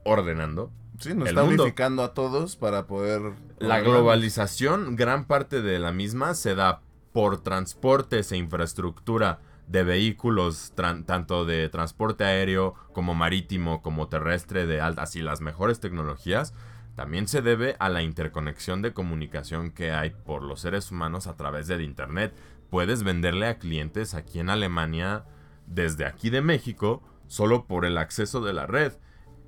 ordenando. 0.04 0.72
Sí, 0.98 1.14
nos 1.14 1.28
está 1.28 1.44
unificando 1.44 2.02
a 2.02 2.12
todos 2.12 2.56
para 2.56 2.88
poder... 2.88 3.22
La 3.60 3.78
globalización, 3.78 4.96
gran 4.96 5.26
parte 5.26 5.62
de 5.62 5.78
la 5.78 5.92
misma 5.92 6.34
se 6.34 6.56
da 6.56 6.80
por 7.12 7.42
transportes 7.42 8.32
e 8.32 8.36
infraestructura 8.36 9.40
de 9.66 9.84
vehículos, 9.84 10.72
tanto 10.74 11.44
de 11.44 11.68
transporte 11.68 12.24
aéreo 12.24 12.74
como 12.92 13.14
marítimo, 13.14 13.82
como 13.82 14.08
terrestre, 14.08 14.66
de 14.66 14.80
altas 14.80 15.16
y 15.16 15.22
las 15.22 15.40
mejores 15.40 15.80
tecnologías, 15.80 16.52
también 16.96 17.26
se 17.26 17.40
debe 17.40 17.76
a 17.78 17.88
la 17.88 18.02
interconexión 18.02 18.82
de 18.82 18.92
comunicación 18.92 19.70
que 19.70 19.92
hay 19.92 20.10
por 20.10 20.42
los 20.42 20.60
seres 20.60 20.90
humanos 20.90 21.26
a 21.26 21.36
través 21.36 21.66
del 21.66 21.80
Internet. 21.80 22.34
Puedes 22.70 23.02
venderle 23.02 23.46
a 23.46 23.58
clientes 23.58 24.14
aquí 24.14 24.40
en 24.40 24.50
Alemania, 24.50 25.24
desde 25.66 26.04
aquí 26.04 26.28
de 26.28 26.42
México, 26.42 27.02
solo 27.28 27.66
por 27.66 27.86
el 27.86 27.96
acceso 27.96 28.42
de 28.42 28.52
la 28.52 28.66
red. 28.66 28.92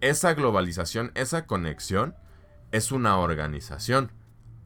Esa 0.01 0.33
globalización, 0.35 1.13
esa 1.15 1.47
conexión, 1.47 2.15
es 2.73 2.93
una 2.93 3.19
organización. 3.19 4.11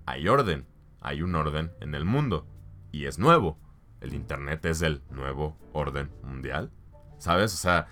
Hay 0.06 0.28
orden, 0.28 0.66
hay 1.00 1.22
un 1.22 1.34
orden 1.34 1.72
en 1.80 1.94
el 1.94 2.04
mundo 2.04 2.46
y 2.92 3.06
es 3.06 3.18
nuevo. 3.18 3.58
El 4.00 4.14
Internet 4.14 4.64
es 4.66 4.82
el 4.82 5.02
nuevo 5.10 5.56
orden 5.72 6.10
mundial. 6.22 6.70
¿Sabes? 7.18 7.52
O 7.54 7.56
sea, 7.56 7.88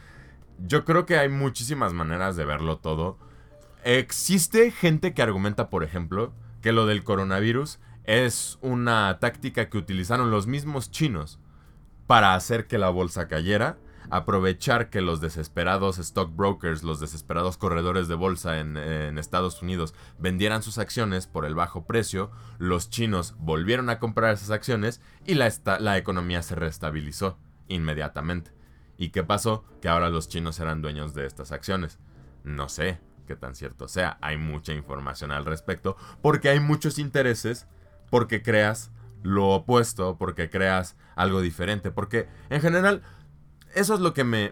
yo 0.59 0.85
creo 0.85 1.05
que 1.07 1.19
hay 1.19 1.29
muchísimas 1.29 1.93
maneras 1.93 2.37
de 2.37 2.45
verlo 2.45 2.79
todo. 2.79 3.19
Existe 3.85 4.71
gente 4.71 5.15
que 5.15 5.23
argumenta, 5.23 5.69
por 5.69 5.85
ejemplo, 5.85 6.33
que 6.63 6.73
lo 6.73 6.87
del 6.87 7.05
coronavirus 7.05 7.79
es 8.05 8.59
una 8.61 9.19
táctica 9.21 9.69
que 9.69 9.79
utilizaron 9.79 10.31
los 10.31 10.47
mismos 10.47 10.91
chinos 10.91 11.41
para 12.07 12.35
hacer 12.35 12.67
que 12.67 12.79
la 12.79 12.89
bolsa 12.89 13.27
cayera 13.27 13.79
aprovechar 14.11 14.91
que 14.91 15.01
los 15.01 15.21
desesperados 15.21 15.99
stockbrokers, 15.99 16.83
los 16.83 17.01
desesperados 17.01 17.57
corredores 17.57 18.09
de 18.09 18.15
bolsa 18.15 18.59
en, 18.59 18.77
Estados 19.19 19.63
Unidos 19.63 19.95
vendieran 20.19 20.63
sus 20.63 20.79
acciones 20.79 21.27
por 21.27 21.45
el 21.45 21.55
bajo 21.55 21.87
precio, 21.87 22.31
los 22.59 22.91
chinos 22.91 23.35
volvieron 23.39 23.91
a 23.91 23.99
comprar 23.99 24.35
esas 24.35 24.51
acciones 24.51 25.01
y 25.25 25.35
la, 25.35 25.51
la 25.81 25.97
economía 25.97 26.43
se 26.43 26.55
restabilizó 26.55 27.39
inmediatamente. 27.69 28.53
¿Y 28.99 29.11
qué 29.11 29.25
pasó? 29.25 29.65
Que 29.81 29.89
ahora 29.89 30.11
los 30.11 30.29
chinos 30.29 30.61
eran 30.61 30.83
dueños 30.83 31.15
de 31.15 31.27
estas 31.27 31.53
acciones. 31.53 31.99
No 32.45 32.69
sé 32.69 32.99
qué 33.27 33.37
tan 33.37 33.55
cierto 33.55 33.89
sea, 33.89 34.19
hay 34.23 34.39
mucha 34.39 34.73
información 34.73 35.33
al 35.33 35.45
respecto, 35.45 35.97
porque 36.23 36.49
hay 36.49 36.61
muchos 36.61 36.99
intereses, 36.99 37.67
porque 38.11 38.43
creas 38.43 38.93
lo 39.23 39.49
opuesto, 39.49 40.17
porque 40.17 40.49
creas 40.49 40.97
algo 41.17 41.41
diferente, 41.41 41.91
porque 41.91 42.29
en 42.49 42.61
general 42.61 43.03
eso 43.75 43.95
es 43.95 44.01
lo 44.01 44.15
que 44.15 44.25
me, 44.25 44.51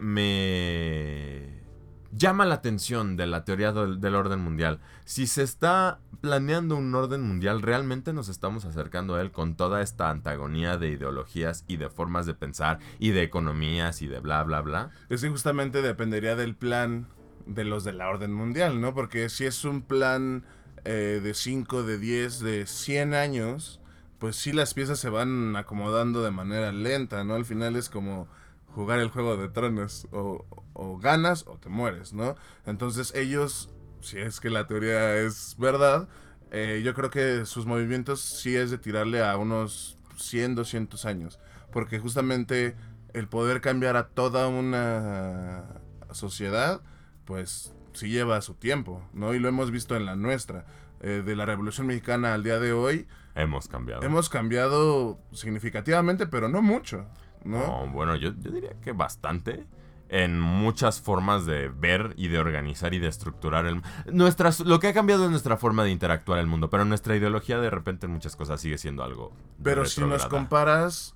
llama 2.13 2.45
la 2.47 2.55
atención 2.57 3.17
de 3.17 3.27
la 3.27 3.45
teoría 3.45 3.73
del, 3.73 4.15
orden 4.15 4.41
mundial. 4.41 4.81
Si 5.05 5.27
se 5.27 5.43
está 5.43 5.99
planeando 6.21 6.77
un 6.77 6.95
orden 6.95 7.23
mundial, 7.23 7.61
realmente 7.63 8.13
nos 8.13 8.29
estamos 8.29 8.65
acercando 8.65 9.15
a 9.15 9.21
él 9.21 9.31
con 9.31 9.57
toda 9.57 9.83
esta 9.83 10.11
antagonía 10.11 10.79
de 10.79 10.91
ideologías 10.91 11.65
y 11.67 11.77
de 11.77 11.91
formas 11.91 12.27
de 12.27 12.35
pensar 12.35 12.79
y 12.99 13.11
de 13.11 13.23
economías 13.23 14.01
y 14.03 14.09
de 14.09 14.21
bla, 14.21 14.43
bla, 14.43 14.61
bla. 14.61 14.91
Es 15.09 15.23
que 15.23 15.29
justamente 15.29 15.83
dependería 15.83 16.37
del 16.37 16.55
plan 16.55 17.07
de 17.47 17.65
los 17.65 17.85
de 17.85 17.93
la 17.93 18.09
orden 18.09 18.33
mundial, 18.33 18.81
¿no? 18.81 18.95
Porque 18.95 19.29
si 19.29 19.45
es 19.45 19.65
un 19.65 19.83
plan 19.83 20.45
eh, 20.85 21.21
de 21.23 21.35
5, 21.35 21.83
de 21.83 21.99
10, 21.99 22.41
de 22.41 22.67
100 22.67 23.15
años, 23.15 23.81
pues 24.19 24.37
sí 24.37 24.53
las 24.53 24.75
piezas 24.75 24.99
se 24.99 25.11
van 25.11 25.57
acomodando 25.57 26.23
de 26.23 26.31
manera 26.31 26.73
lenta, 26.73 27.25
¿no? 27.25 27.35
Al 27.35 27.45
final 27.45 27.77
es 27.77 27.89
como 27.89 28.29
jugar 28.75 28.99
el 28.99 29.09
juego 29.11 29.37
de 29.37 29.49
tronos. 29.49 30.07
O, 30.13 30.99
ganas 31.01 31.47
o 31.47 31.57
te 31.59 31.69
mueres, 31.69 32.13
¿no? 32.13 32.35
Entonces 32.67 33.15
ellos, 33.15 33.71
si 34.01 34.19
es 34.19 34.41
que 34.41 34.51
la 34.51 34.67
teoría 34.67 35.17
es 35.17 35.55
verdad, 35.59 36.09
eh, 36.51 36.83
yo 36.85 36.95
creo 36.95 37.11
que 37.11 37.47
sus 37.47 37.65
movimientos 37.67 38.21
sí 38.21 38.57
es 38.57 38.71
de 38.71 38.79
tirarle 38.79 39.23
a 39.25 39.37
unos 39.37 39.99
100, 40.17 40.57
200 40.57 41.05
años. 41.05 41.39
Porque 41.73 41.99
justamente 42.01 42.75
el 43.13 43.29
poder 43.29 43.61
cambiar 43.61 43.97
a 43.97 44.09
toda 44.09 44.49
una 44.49 45.65
sociedad, 46.11 46.81
pues 47.25 47.73
sí 47.93 48.09
lleva 48.09 48.41
su 48.41 48.55
tiempo, 48.55 49.03
¿no? 49.13 49.35
Y 49.35 49.39
lo 49.39 49.49
hemos 49.49 49.71
visto 49.71 49.97
en 49.97 50.07
la 50.07 50.17
nuestra. 50.17 50.67
eh, 51.01 51.23
de 51.25 51.37
la 51.37 51.45
Revolución 51.45 51.87
Mexicana 51.87 52.33
al 52.33 52.43
día 52.43 52.59
de 52.59 52.73
hoy, 52.73 53.07
hemos 53.35 53.69
cambiado. 53.69 54.03
Hemos 54.03 54.31
cambiado 54.31 55.19
significativamente, 55.33 56.27
pero 56.27 56.49
no 56.49 56.63
mucho, 56.63 57.07
¿no? 57.45 57.87
bueno, 57.89 58.17
yo, 58.17 58.33
yo 58.41 58.51
diría 58.51 58.75
que 58.83 58.93
bastante 58.93 59.67
en 60.09 60.39
muchas 60.39 61.01
formas 61.01 61.47
de 61.47 61.69
ver 61.69 62.15
y 62.17 62.29
de 62.29 62.39
organizar 62.39 62.95
y 62.95 62.99
de 62.99 63.09
estructurar 63.09 63.67
el 63.67 63.83
nuestras 64.13 64.61
lo 64.61 64.79
que 64.79 64.89
ha 64.89 64.93
cambiado 64.93 65.25
es 65.25 65.31
nuestra 65.31 65.57
forma 65.57 65.83
de 65.83 65.91
interactuar 65.91 66.39
el 66.39 66.47
mundo 66.47 66.69
pero 66.71 66.85
nuestra 66.85 67.17
ideología 67.17 67.59
de 67.59 67.71
repente 67.71 68.07
en 68.07 68.13
muchas 68.13 68.37
cosas 68.37 68.61
sigue 68.61 68.79
siendo 68.79 69.03
algo 69.03 69.33
pero 69.63 69.87
si 69.87 70.03
nos 70.03 70.27
comparas 70.27 71.15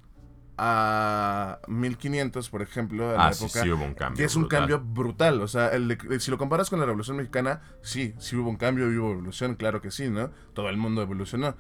a 0.57 1.61
1500 1.69 2.49
por 2.49 2.63
ejemplo 2.63 3.11
a 3.11 3.29
ah, 3.29 3.33
sí, 3.33 3.49
sí 3.49 3.71
hubo 3.71 3.85
un 3.85 3.95
cambio 3.95 4.17
que 4.17 4.25
es 4.25 4.35
un 4.35 4.49
cambio 4.49 4.81
brutal 4.81 5.41
o 5.43 5.49
sea 5.49 5.69
el 5.69 5.97
si 6.19 6.31
lo 6.31 6.39
comparas 6.39 6.69
con 6.69 6.81
la 6.81 6.87
revolución 6.87 7.19
mexicana 7.19 7.61
sí 7.83 8.15
sí 8.19 8.35
hubo 8.35 8.51
un 8.51 8.57
cambio 8.57 8.87
hubo 8.87 9.13
evolución 9.13 9.55
claro 9.55 9.81
que 9.81 9.93
sí 9.93 10.09
no 10.09 10.31
todo 10.55 10.69
el 10.69 10.77
mundo 10.77 11.03
evolucionó 11.03 11.55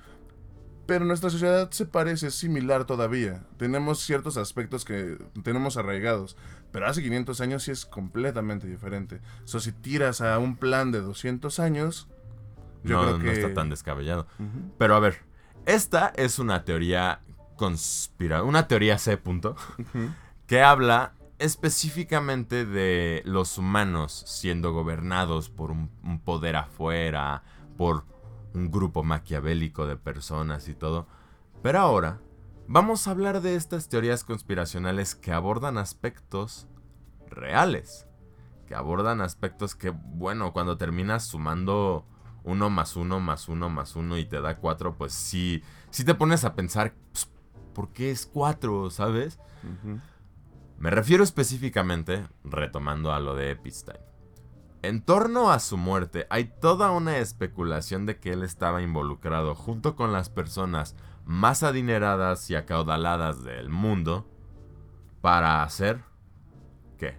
pero 0.88 1.04
nuestra 1.04 1.28
sociedad 1.28 1.70
se 1.70 1.84
parece 1.84 2.30
similar 2.30 2.86
todavía. 2.86 3.44
Tenemos 3.58 3.98
ciertos 3.98 4.38
aspectos 4.38 4.86
que 4.86 5.18
tenemos 5.44 5.76
arraigados. 5.76 6.34
Pero 6.72 6.86
hace 6.86 7.02
500 7.02 7.42
años 7.42 7.62
sí 7.64 7.72
es 7.72 7.84
completamente 7.84 8.66
diferente. 8.66 9.20
O 9.52 9.60
si 9.60 9.72
tiras 9.72 10.22
a 10.22 10.38
un 10.38 10.56
plan 10.56 10.90
de 10.90 11.02
200 11.02 11.60
años, 11.60 12.08
yo 12.84 13.02
creo 13.02 13.18
que... 13.18 13.24
No 13.26 13.32
está 13.32 13.52
tan 13.52 13.68
descabellado. 13.68 14.26
Pero 14.78 14.94
a 14.96 15.00
ver, 15.00 15.18
esta 15.66 16.10
es 16.16 16.38
una 16.38 16.64
teoría 16.64 17.20
conspira... 17.56 18.42
Una 18.42 18.66
teoría 18.66 18.96
C. 18.96 19.18
Punto, 19.18 19.56
que 20.46 20.62
habla 20.62 21.12
específicamente 21.38 22.64
de 22.64 23.20
los 23.26 23.58
humanos 23.58 24.24
siendo 24.26 24.72
gobernados 24.72 25.50
por 25.50 25.70
un 25.70 26.20
poder 26.24 26.56
afuera, 26.56 27.42
por 27.76 28.06
un 28.54 28.70
grupo 28.70 29.02
maquiavélico 29.04 29.86
de 29.86 29.96
personas 29.96 30.68
y 30.68 30.74
todo. 30.74 31.06
Pero 31.62 31.80
ahora 31.80 32.20
vamos 32.66 33.06
a 33.06 33.12
hablar 33.12 33.40
de 33.40 33.54
estas 33.54 33.88
teorías 33.88 34.24
conspiracionales 34.24 35.14
que 35.14 35.32
abordan 35.32 35.78
aspectos 35.78 36.68
reales. 37.28 38.06
Que 38.66 38.74
abordan 38.74 39.20
aspectos 39.20 39.74
que, 39.74 39.90
bueno, 39.90 40.52
cuando 40.52 40.76
terminas 40.76 41.24
sumando 41.24 42.06
uno 42.44 42.70
más 42.70 42.96
uno 42.96 43.20
más 43.20 43.48
uno 43.48 43.68
más 43.68 43.96
uno 43.96 44.16
y 44.16 44.24
te 44.24 44.40
da 44.40 44.56
cuatro, 44.56 44.96
pues 44.96 45.12
sí, 45.12 45.62
sí 45.90 46.04
te 46.04 46.14
pones 46.14 46.44
a 46.44 46.54
pensar, 46.54 46.94
pues, 47.12 47.30
¿por 47.74 47.92
qué 47.92 48.10
es 48.10 48.26
cuatro, 48.26 48.90
sabes? 48.90 49.38
Me 50.78 50.90
refiero 50.90 51.24
específicamente, 51.24 52.26
retomando 52.44 53.12
a 53.12 53.20
lo 53.20 53.34
de 53.34 53.50
Epstein, 53.50 53.98
en 54.82 55.02
torno 55.02 55.50
a 55.50 55.58
su 55.58 55.76
muerte 55.76 56.26
hay 56.30 56.44
toda 56.60 56.90
una 56.90 57.18
especulación 57.18 58.06
de 58.06 58.18
que 58.18 58.32
él 58.32 58.42
estaba 58.42 58.82
involucrado 58.82 59.54
junto 59.54 59.96
con 59.96 60.12
las 60.12 60.30
personas 60.30 60.94
más 61.24 61.62
adineradas 61.62 62.48
y 62.50 62.54
acaudaladas 62.54 63.42
del 63.42 63.68
mundo 63.68 64.26
para 65.20 65.62
hacer 65.62 66.02
¿qué? 66.96 67.16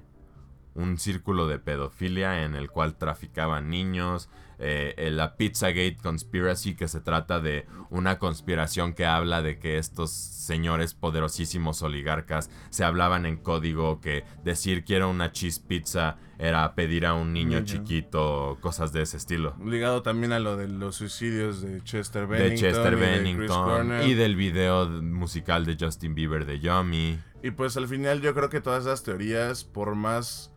Un 0.73 0.97
círculo 0.97 1.47
de 1.47 1.59
pedofilia 1.59 2.43
en 2.43 2.55
el 2.55 2.71
cual 2.71 2.95
traficaban 2.95 3.69
niños, 3.69 4.29
eh, 4.61 5.09
la 5.11 5.37
Pizzagate 5.37 5.97
Conspiracy, 6.01 6.75
que 6.75 6.89
se 6.89 6.99
trata 6.99 7.39
de 7.39 7.65
una 7.89 8.19
conspiración 8.19 8.93
que 8.93 9.05
habla 9.05 9.41
de 9.41 9.57
que 9.57 9.77
estos 9.77 10.11
señores 10.11 10.93
poderosísimos 10.93 11.81
oligarcas 11.81 12.49
se 12.69 12.83
hablaban 12.83 13.25
en 13.25 13.37
código, 13.37 14.01
que 14.01 14.25
decir 14.43 14.83
quiero 14.83 15.09
una 15.09 15.31
cheese 15.31 15.59
pizza 15.59 16.17
era 16.37 16.73
pedir 16.75 17.05
a 17.05 17.13
un 17.13 17.33
niño, 17.33 17.63
chiquito, 17.63 18.57
cosas 18.61 18.91
de 18.91 19.01
ese 19.01 19.17
estilo. 19.17 19.55
Ligado 19.63 20.01
también 20.01 20.31
a 20.31 20.39
lo 20.39 20.57
de 20.57 20.67
los 20.67 20.95
suicidios 20.95 21.61
de 21.61 21.81
Chester 21.83 22.27
Bennington. 22.27 22.55
De 22.55 22.55
Chester 22.55 22.95
Bennington 22.95 24.09
y, 24.09 24.13
del 24.13 24.35
video 24.35 24.87
musical 24.87 25.65
de 25.65 25.77
Justin 25.79 26.15
Bieber 26.15 26.45
de 26.45 26.59
Yummy. 26.59 27.19
Y 27.43 27.51
pues 27.51 27.77
al 27.77 27.87
final 27.87 28.21
yo 28.21 28.33
creo 28.33 28.49
que 28.49 28.61
todas 28.61 28.85
esas 28.85 29.03
teorías, 29.03 29.63
por 29.63 29.95
más 29.95 30.51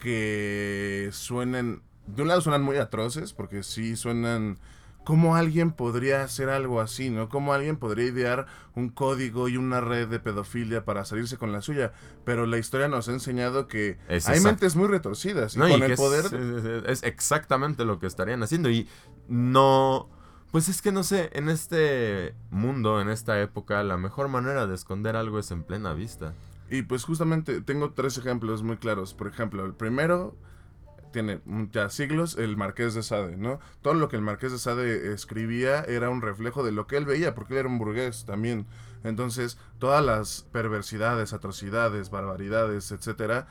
que 0.00 1.08
suenen 1.12 1.82
de 2.06 2.22
un 2.22 2.28
lado 2.28 2.40
suenan 2.40 2.62
muy 2.62 2.76
atroces, 2.76 3.32
porque 3.32 3.62
sí 3.62 3.96
suenan... 3.96 4.58
¿Cómo 5.04 5.36
alguien 5.36 5.70
podría 5.70 6.24
hacer 6.24 6.48
algo 6.48 6.80
así, 6.80 7.10
no? 7.10 7.28
¿Cómo 7.28 7.52
alguien 7.52 7.76
podría 7.76 8.06
idear 8.06 8.46
un 8.74 8.88
código 8.88 9.48
y 9.48 9.56
una 9.56 9.80
red 9.80 10.08
de 10.08 10.18
pedofilia 10.18 10.84
para 10.84 11.04
salirse 11.04 11.36
con 11.36 11.52
la 11.52 11.62
suya? 11.62 11.92
Pero 12.24 12.44
la 12.44 12.58
historia 12.58 12.88
nos 12.88 13.08
ha 13.08 13.12
enseñado 13.12 13.68
que 13.68 13.98
hay 14.08 14.40
mentes 14.40 14.74
muy 14.74 14.88
retorcidas 14.88 15.54
y 15.54 15.60
con 15.60 15.80
el 15.84 15.94
poder... 15.94 16.24
Es, 16.86 17.04
exactamente 17.04 17.84
lo 17.84 18.00
que 18.00 18.08
estarían 18.08 18.42
haciendo 18.42 18.68
y 18.68 18.88
no... 19.28 20.08
Pues 20.50 20.68
es 20.68 20.82
que 20.82 20.90
no 20.90 21.04
sé, 21.04 21.30
en 21.34 21.50
este 21.50 22.34
mundo, 22.50 23.00
en 23.00 23.08
esta 23.08 23.40
época, 23.40 23.84
la 23.84 23.96
mejor 23.96 24.26
manera 24.26 24.66
de 24.66 24.74
esconder 24.74 25.14
algo 25.14 25.38
es 25.38 25.52
en 25.52 25.62
plena 25.62 25.92
vista. 25.92 26.34
Y 26.68 26.82
pues 26.82 27.04
justamente 27.04 27.60
tengo 27.60 27.92
tres 27.92 28.18
ejemplos 28.18 28.64
muy 28.64 28.76
claros. 28.76 29.14
Por 29.14 29.28
ejemplo, 29.28 29.64
el 29.64 29.74
primero 29.74 30.36
tiene 31.16 31.40
ya 31.72 31.88
siglos 31.88 32.36
el 32.36 32.58
Marqués 32.58 32.92
de 32.92 33.02
Sade, 33.02 33.38
¿no? 33.38 33.58
Todo 33.80 33.94
lo 33.94 34.10
que 34.10 34.16
el 34.16 34.22
Marqués 34.22 34.52
de 34.52 34.58
Sade 34.58 35.14
escribía 35.14 35.82
era 35.84 36.10
un 36.10 36.20
reflejo 36.20 36.62
de 36.62 36.72
lo 36.72 36.86
que 36.86 36.98
él 36.98 37.06
veía, 37.06 37.34
porque 37.34 37.54
él 37.54 37.60
era 37.60 37.68
un 37.70 37.78
burgués 37.78 38.26
también. 38.26 38.66
Entonces, 39.02 39.56
todas 39.78 40.04
las 40.04 40.46
perversidades, 40.52 41.32
atrocidades, 41.32 42.10
barbaridades, 42.10 42.92
etcétera, 42.92 43.46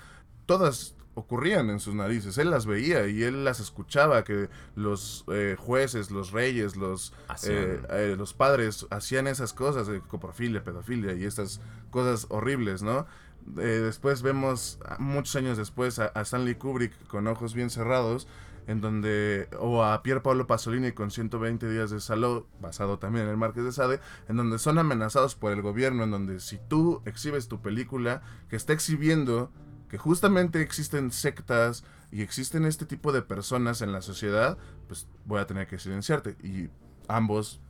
todas 0.46 0.94
ocurrían 1.16 1.72
en 1.72 1.80
sus 1.80 1.96
narices. 1.96 2.38
Él 2.38 2.52
las 2.52 2.68
veía 2.68 3.08
y 3.08 3.24
él 3.24 3.44
las 3.44 3.60
escuchaba, 3.60 4.24
que 4.24 4.48
los 4.76 5.26
eh, 5.30 5.56
jueces, 5.58 6.12
los 6.12 6.32
reyes, 6.32 6.76
los, 6.76 7.14
eh, 7.48 7.82
eh, 7.90 8.16
los 8.16 8.36
padres 8.36 8.86
hacían 8.92 9.26
esas 9.26 9.54
cosas, 9.54 9.88
de 9.88 10.02
coprofilia, 10.02 10.64
pedofilia 10.64 11.14
y 11.14 11.24
estas 11.24 11.62
cosas 11.90 12.28
horribles, 12.30 12.84
¿no? 12.84 13.08
Eh, 13.58 13.82
después 13.84 14.22
vemos, 14.22 14.80
muchos 15.00 15.36
años 15.36 15.58
después, 15.58 16.00
a, 16.00 16.12
Stanley 16.22 16.56
Kubrick 16.56 17.08
con 17.08 17.28
ojos 17.28 17.54
bien 17.54 17.70
cerrados, 17.70 18.28
en 18.68 18.82
donde, 18.82 19.48
o 19.60 19.84
a 19.84 20.02
Pier 20.02 20.24
Paolo 20.24 20.48
Pasolini 20.48 20.92
con 20.92 21.12
120 21.12 21.70
días 21.70 21.92
de 21.92 22.00
salud, 22.00 22.46
basado 22.60 22.98
también 22.98 23.26
en 23.26 23.32
el 23.32 23.38
Marqués 23.38 23.64
de 23.64 23.72
Sade, 23.72 24.00
en 24.28 24.38
donde 24.38 24.58
son 24.58 24.80
amenazados 24.80 25.36
por 25.36 25.52
el 25.52 25.62
gobierno, 25.62 26.04
en 26.04 26.12
donde 26.12 26.40
si 26.40 26.58
tú 26.68 27.02
exhibes 27.06 27.48
tu 27.48 27.62
película, 27.62 28.24
que 28.50 28.56
está 28.56 28.74
exhibiendo 28.74 29.52
que 29.90 29.98
justamente 29.98 30.62
existen 30.62 31.12
sectas 31.12 31.84
y 32.12 32.22
existen 32.22 32.66
este 32.66 32.86
tipo 32.86 33.12
de 33.12 33.22
personas 33.22 33.82
en 33.82 33.92
la 33.92 34.02
sociedad, 34.02 34.58
pues 34.88 35.08
voy 35.26 35.40
a 35.40 35.48
tener 35.48 35.68
que 35.68 35.80
silenciarte. 35.80 36.36
Y 36.44 36.70
ambos 37.08 37.62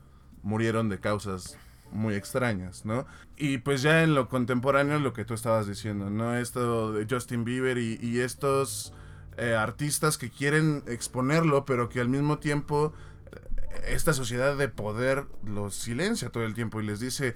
murieron 0.42 0.88
de 0.88 0.98
causas 0.98 1.58
muy 1.92 2.14
extrañas, 2.14 2.84
¿no? 2.84 3.06
Y 3.36 3.58
pues 3.58 3.82
ya 3.82 4.02
en 4.02 4.14
lo 4.14 4.28
contemporáneo, 4.28 4.98
lo 4.98 5.12
que 5.12 5.24
tú 5.24 5.34
estabas 5.34 5.66
diciendo, 5.66 6.10
¿no? 6.10 6.36
Esto 6.36 6.92
de 6.92 7.06
Justin 7.08 7.44
Bieber 7.44 7.78
y, 7.78 8.20
estos 8.20 8.92
eh, 9.36 9.54
artistas 9.54 10.18
que 10.18 10.30
quieren 10.30 10.82
exponerlo, 10.86 11.64
pero 11.64 11.88
que 11.88 12.00
al 12.00 12.08
mismo 12.08 12.38
tiempo 12.38 12.92
eh, 13.32 13.80
esta 13.88 14.12
sociedad 14.12 14.56
de 14.56 14.68
poder 14.68 15.26
los 15.44 15.74
silencia 15.74 16.30
todo 16.30 16.44
el 16.44 16.54
tiempo 16.54 16.80
y 16.80 16.86
les 16.86 17.00
dice, 17.00 17.34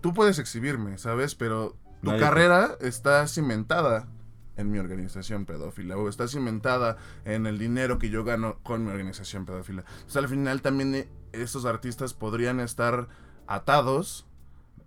tú 0.00 0.14
puedes 0.14 0.38
exhibirme, 0.38 0.98
¿sabes? 0.98 1.34
Pero 1.34 1.76
tu 2.02 2.16
carrera 2.18 2.76
está 2.80 3.26
cimentada 3.28 4.08
en 4.56 4.70
mi 4.70 4.78
organización 4.78 5.46
pedófila 5.46 5.96
o 5.96 6.08
está 6.08 6.28
cimentada 6.28 6.96
en 7.24 7.46
el 7.46 7.58
dinero 7.58 7.98
que 7.98 8.10
yo 8.10 8.24
gano 8.24 8.58
con 8.62 8.84
mi 8.84 8.90
organización 8.90 9.46
pedófila. 9.46 9.84
O 10.06 10.10
sea, 10.10 10.22
al 10.22 10.28
final 10.28 10.62
también 10.62 10.94
eh, 10.94 11.08
estos 11.32 11.64
artistas 11.64 12.14
podrían 12.14 12.60
estar 12.60 13.08
atados. 13.46 14.26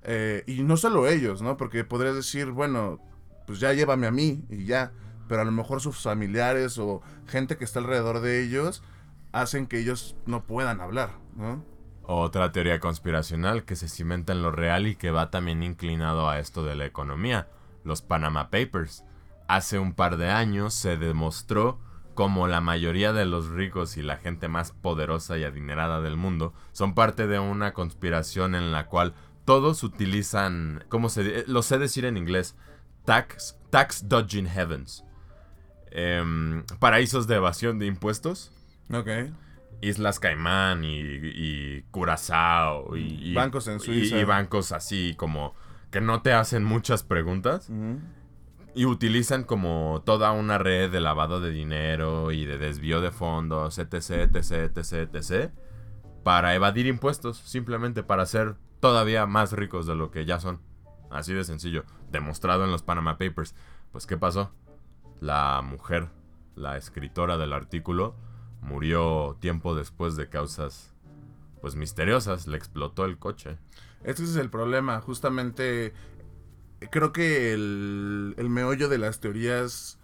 Eh, 0.04 0.44
y 0.46 0.63
no 0.63 0.78
solo 0.78 1.08
ellos, 1.08 1.41
¿no? 1.41 1.58
Porque 1.58 1.84
podrías 1.84 2.15
decir, 2.15 2.52
bueno, 2.52 3.00
pues 3.48 3.60
ya 3.60 3.74
llévame 3.74 4.08
a 4.08 4.12
mí 4.12 4.44
y 4.50 4.65
ya. 4.65 4.91
Pero 5.28 5.41
a 5.41 5.46
lo 5.46 5.52
mejor 5.52 5.82
sus 5.82 5.98
familiares 6.02 6.78
o 6.78 7.02
gente 7.28 7.58
que 7.58 7.65
está 7.65 7.80
alrededor 7.80 8.20
de 8.20 8.44
ellos 8.44 8.84
hacen 9.32 9.68
que 9.68 9.80
ellos 9.80 10.15
no 10.26 10.44
puedan 10.44 10.80
hablar. 10.80 11.12
Otra 12.04 12.52
teoría 12.52 12.80
conspiracional 12.80 13.65
que 13.65 13.76
se 13.76 13.89
cimenta 13.89 14.32
en 14.32 14.44
lo 14.44 14.52
real 14.52 14.88
y 14.88 14.96
que 14.96 15.12
va 15.12 15.32
también 15.32 15.63
inclinado 15.63 16.30
a 16.30 16.39
esto 16.39 16.63
de 16.63 16.76
la 16.76 16.86
economía, 16.86 17.48
los 17.84 18.02
Panama 18.02 18.50
Papers. 18.50 19.04
Hace 19.48 19.78
un 19.80 19.94
par 19.94 20.18
de 20.18 20.30
años 20.30 20.74
se 20.74 20.98
demostró 20.98 21.80
como 22.15 22.47
la 22.47 22.62
mayoría 22.62 23.13
de 23.13 23.25
los 23.25 23.49
ricos 23.49 23.97
y 23.97 24.01
la 24.01 24.17
gente 24.17 24.47
más 24.47 24.71
poderosa 24.71 25.38
y 25.38 25.43
adinerada 25.43 26.01
del 26.01 26.17
mundo, 26.17 26.54
son 26.71 26.95
parte 26.95 27.28
de 27.28 27.39
una 27.39 27.73
conspiración 27.73 28.56
en 28.56 28.71
la 28.71 28.88
cual 28.88 29.13
todos 29.45 29.84
utilizan, 29.84 30.84
¿cómo 30.89 31.10
se 31.10 31.45
Lo 31.47 31.62
sé 31.62 31.78
decir 31.78 32.06
en 32.06 32.17
inglés, 32.17 32.56
tax, 33.04 33.58
tax 33.69 34.10
dodging 34.10 34.47
heavens. 34.47 35.04
Em, 35.91 36.63
paraísos 36.80 37.28
de 37.28 37.36
evasión 37.36 37.80
de 37.80 37.86
impuestos. 37.86 38.51
Ok. 38.91 39.10
Islas 39.82 40.19
Caimán 40.19 40.84
y, 40.84 41.82
Curazao 41.91 42.95
y, 42.97 43.34
bancos 43.34 43.67
en 43.67 43.80
Suiza. 43.80 44.17
Y, 44.17 44.23
bancos 44.23 44.71
así 44.71 45.13
como 45.15 45.54
que 45.91 46.01
no 46.01 46.21
te 46.21 46.34
hacen 46.34 46.63
muchas 46.63 47.04
preguntas. 47.04 47.69
Y 48.76 48.86
utilizan 48.86 49.44
como 49.44 50.04
toda 50.06 50.32
una 50.34 50.58
red 50.58 50.92
de 50.92 51.00
lavado 51.00 51.40
de 51.40 51.50
dinero 51.50 52.32
y 52.32 52.46
de 52.46 52.58
desvío 52.58 53.00
de 53.00 53.12
fondos, 53.12 53.80
etc, 53.80 53.94
etc, 54.36 54.78
etc, 54.78 55.16
etc. 55.16 55.52
para 56.24 56.54
evadir 56.56 56.86
impuestos, 56.86 57.38
simplemente 57.38 58.04
para 58.04 58.26
ser 58.26 58.56
todavía 58.82 59.26
más 59.26 59.54
ricos 59.54 59.88
de 59.88 59.96
lo 59.96 60.12
que 60.12 60.26
ya 60.26 60.40
son. 60.40 60.60
Así 61.10 61.34
de 61.34 61.46
sencillo, 61.46 61.86
demostrado 62.12 62.66
en 62.66 62.72
los 62.72 62.84
Panama 62.84 63.18
Papers. 63.18 63.56
Pues 63.94 64.06
¿qué 64.06 64.18
pasó? 64.18 64.52
La 65.22 65.62
mujer, 65.64 66.10
la 66.56 66.76
escritora 66.76 67.38
del 67.38 67.54
artículo, 67.54 68.16
murió 68.62 69.38
tiempo 69.40 69.74
después 69.74 70.18
de 70.18 70.28
causas 70.28 70.94
pues 71.62 71.76
misteriosas, 71.76 72.46
le 72.46 72.58
explotó 72.58 73.06
el 73.06 73.18
coche. 73.18 73.58
Ese 74.04 74.24
es 74.24 74.36
el 74.36 74.52
problema, 74.52 75.02
justamente 75.02 75.94
creo 76.92 77.12
que 77.12 77.54
el, 77.54 78.36
el 78.38 78.50
meollo 78.50 78.90
de 78.90 78.98
las 78.98 79.20
teorías 79.20 80.00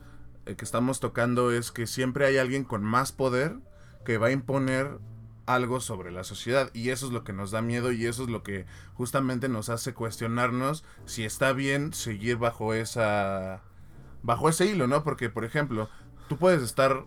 eh, 0.45 0.55
que 0.55 0.65
estamos 0.65 0.99
tocando 0.99 1.51
es 1.51 1.71
que 1.71 1.87
siempre 1.87 2.25
hay 2.25 2.37
alguien 2.37 2.63
con 2.63 2.83
más 2.83 3.11
poder 3.11 3.57
que 4.05 4.17
va 4.17 4.27
a 4.27 4.31
imponer 4.31 4.99
algo 5.45 5.79
sobre 5.79 6.11
la 6.11 6.23
sociedad 6.23 6.69
y 6.73 6.89
eso 6.89 7.07
es 7.07 7.11
lo 7.11 7.23
que 7.23 7.33
nos 7.33 7.51
da 7.51 7.61
miedo 7.61 7.91
y 7.91 8.05
eso 8.05 8.23
es 8.23 8.29
lo 8.29 8.43
que 8.43 8.65
justamente 8.93 9.49
nos 9.49 9.69
hace 9.69 9.93
cuestionarnos 9.93 10.83
si 11.05 11.23
está 11.25 11.53
bien 11.53 11.93
seguir 11.93 12.37
bajo 12.37 12.73
esa 12.73 13.61
bajo 14.23 14.49
ese 14.49 14.65
hilo, 14.67 14.87
¿no? 14.87 15.03
Porque 15.03 15.29
por 15.29 15.45
ejemplo, 15.45 15.89
tú 16.27 16.37
puedes 16.37 16.61
estar 16.61 17.05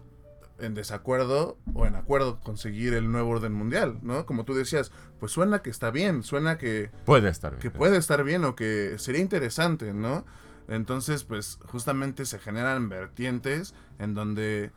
en 0.59 0.75
desacuerdo 0.75 1.59
o 1.75 1.87
en 1.87 1.97
acuerdo 1.97 2.41
con 2.41 2.57
seguir 2.57 2.95
el 2.95 3.11
nuevo 3.11 3.31
orden 3.31 3.53
mundial, 3.53 3.99
¿no? 4.03 4.27
Como 4.27 4.45
tú 4.45 4.55
decías, 4.55 4.93
pues 5.19 5.33
suena 5.33 5.61
que 5.61 5.71
está 5.71 5.91
bien, 5.91 6.23
suena 6.23 6.59
que 6.59 6.91
puede 7.05 7.29
estar 7.29 7.53
bien, 7.53 7.61
que 7.61 7.71
puede 7.71 7.97
estar 7.97 8.23
bien 8.25 8.45
o 8.45 8.55
que 8.55 8.95
sería 8.99 9.21
interesante, 9.21 9.93
¿no? 9.93 10.25
Entonces, 10.69 11.25
pues 11.25 11.59
justamente 11.67 12.25
se 12.25 12.39
generan 12.39 12.89
vertientes 12.89 13.75
en 13.99 14.15
donde 14.15 14.71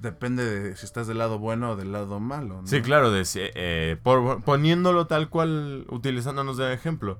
depende 0.00 0.44
de 0.44 0.76
si 0.76 0.86
estás 0.86 1.06
del 1.06 1.18
lado 1.18 1.38
bueno 1.38 1.72
o 1.72 1.76
del 1.76 1.92
lado 1.92 2.20
malo. 2.20 2.62
¿no? 2.62 2.66
Sí, 2.66 2.82
claro, 2.82 3.10
de, 3.10 3.24
eh, 3.34 3.96
poniéndolo 4.44 5.06
tal 5.06 5.28
cual, 5.28 5.86
utilizándonos 5.88 6.56
de 6.56 6.72
ejemplo, 6.72 7.18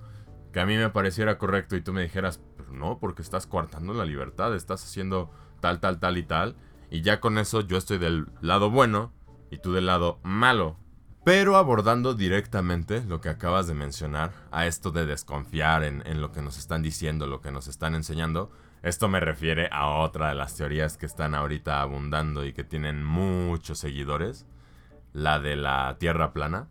que 0.52 0.60
a 0.60 0.66
mí 0.66 0.76
me 0.76 0.90
pareciera 0.90 1.38
correcto 1.38 1.76
y 1.76 1.80
tú 1.80 1.92
me 1.92 2.02
dijeras, 2.02 2.40
pero 2.56 2.72
no, 2.72 2.98
porque 2.98 3.22
estás 3.22 3.46
coartando 3.46 3.94
la 3.94 4.04
libertad, 4.04 4.54
estás 4.54 4.84
haciendo 4.84 5.30
tal, 5.60 5.80
tal, 5.80 5.98
tal 5.98 6.18
y 6.18 6.22
tal, 6.22 6.56
y 6.90 7.02
ya 7.02 7.20
con 7.20 7.38
eso 7.38 7.60
yo 7.60 7.76
estoy 7.76 7.98
del 7.98 8.26
lado 8.40 8.70
bueno 8.70 9.12
y 9.50 9.58
tú 9.58 9.72
del 9.72 9.86
lado 9.86 10.18
malo. 10.22 10.76
Pero 11.24 11.56
abordando 11.56 12.14
directamente 12.14 13.04
lo 13.04 13.20
que 13.20 13.28
acabas 13.28 13.66
de 13.66 13.74
mencionar, 13.74 14.32
a 14.50 14.66
esto 14.66 14.90
de 14.90 15.04
desconfiar 15.04 15.84
en, 15.84 16.02
en 16.06 16.20
lo 16.20 16.32
que 16.32 16.40
nos 16.40 16.56
están 16.56 16.82
diciendo, 16.82 17.26
lo 17.26 17.42
que 17.42 17.50
nos 17.50 17.68
están 17.68 17.94
enseñando, 17.94 18.50
esto 18.82 19.08
me 19.08 19.20
refiere 19.20 19.68
a 19.72 19.88
otra 19.88 20.28
de 20.28 20.34
las 20.34 20.56
teorías 20.56 20.96
que 20.96 21.06
están 21.06 21.34
ahorita 21.34 21.82
abundando 21.82 22.44
y 22.44 22.52
que 22.52 22.64
tienen 22.64 23.04
muchos 23.04 23.78
seguidores. 23.78 24.46
La 25.12 25.40
de 25.40 25.56
la 25.56 25.96
Tierra 25.98 26.32
plana. 26.32 26.68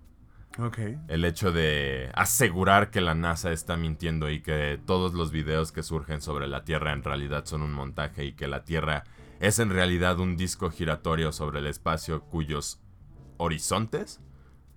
Ok. 0.57 0.79
El 1.07 1.25
hecho 1.25 1.51
de 1.51 2.09
asegurar 2.15 2.89
que 2.89 3.01
la 3.01 3.13
NASA 3.13 3.51
está 3.51 3.77
mintiendo 3.77 4.29
y 4.29 4.41
que 4.41 4.79
todos 4.85 5.13
los 5.13 5.31
videos 5.31 5.71
que 5.71 5.83
surgen 5.83 6.21
sobre 6.21 6.47
la 6.47 6.63
Tierra 6.63 6.93
en 6.93 7.03
realidad 7.03 7.45
son 7.45 7.61
un 7.61 7.73
montaje 7.73 8.25
y 8.25 8.33
que 8.33 8.47
la 8.47 8.63
Tierra 8.63 9.03
es 9.39 9.59
en 9.59 9.69
realidad 9.69 10.19
un 10.19 10.37
disco 10.37 10.69
giratorio 10.69 11.31
sobre 11.31 11.59
el 11.59 11.67
espacio 11.67 12.21
cuyos 12.21 12.79
horizontes, 13.37 14.19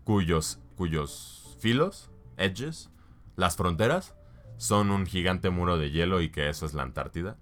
cuyos, 0.04 0.60
cuyos 0.76 1.56
filos, 1.60 2.10
edges, 2.36 2.90
las 3.36 3.56
fronteras, 3.56 4.14
son 4.56 4.90
un 4.90 5.06
gigante 5.06 5.48
muro 5.50 5.78
de 5.78 5.90
hielo 5.90 6.20
y 6.20 6.30
que 6.30 6.48
eso 6.48 6.66
es 6.66 6.74
la 6.74 6.82
Antártida. 6.82 7.38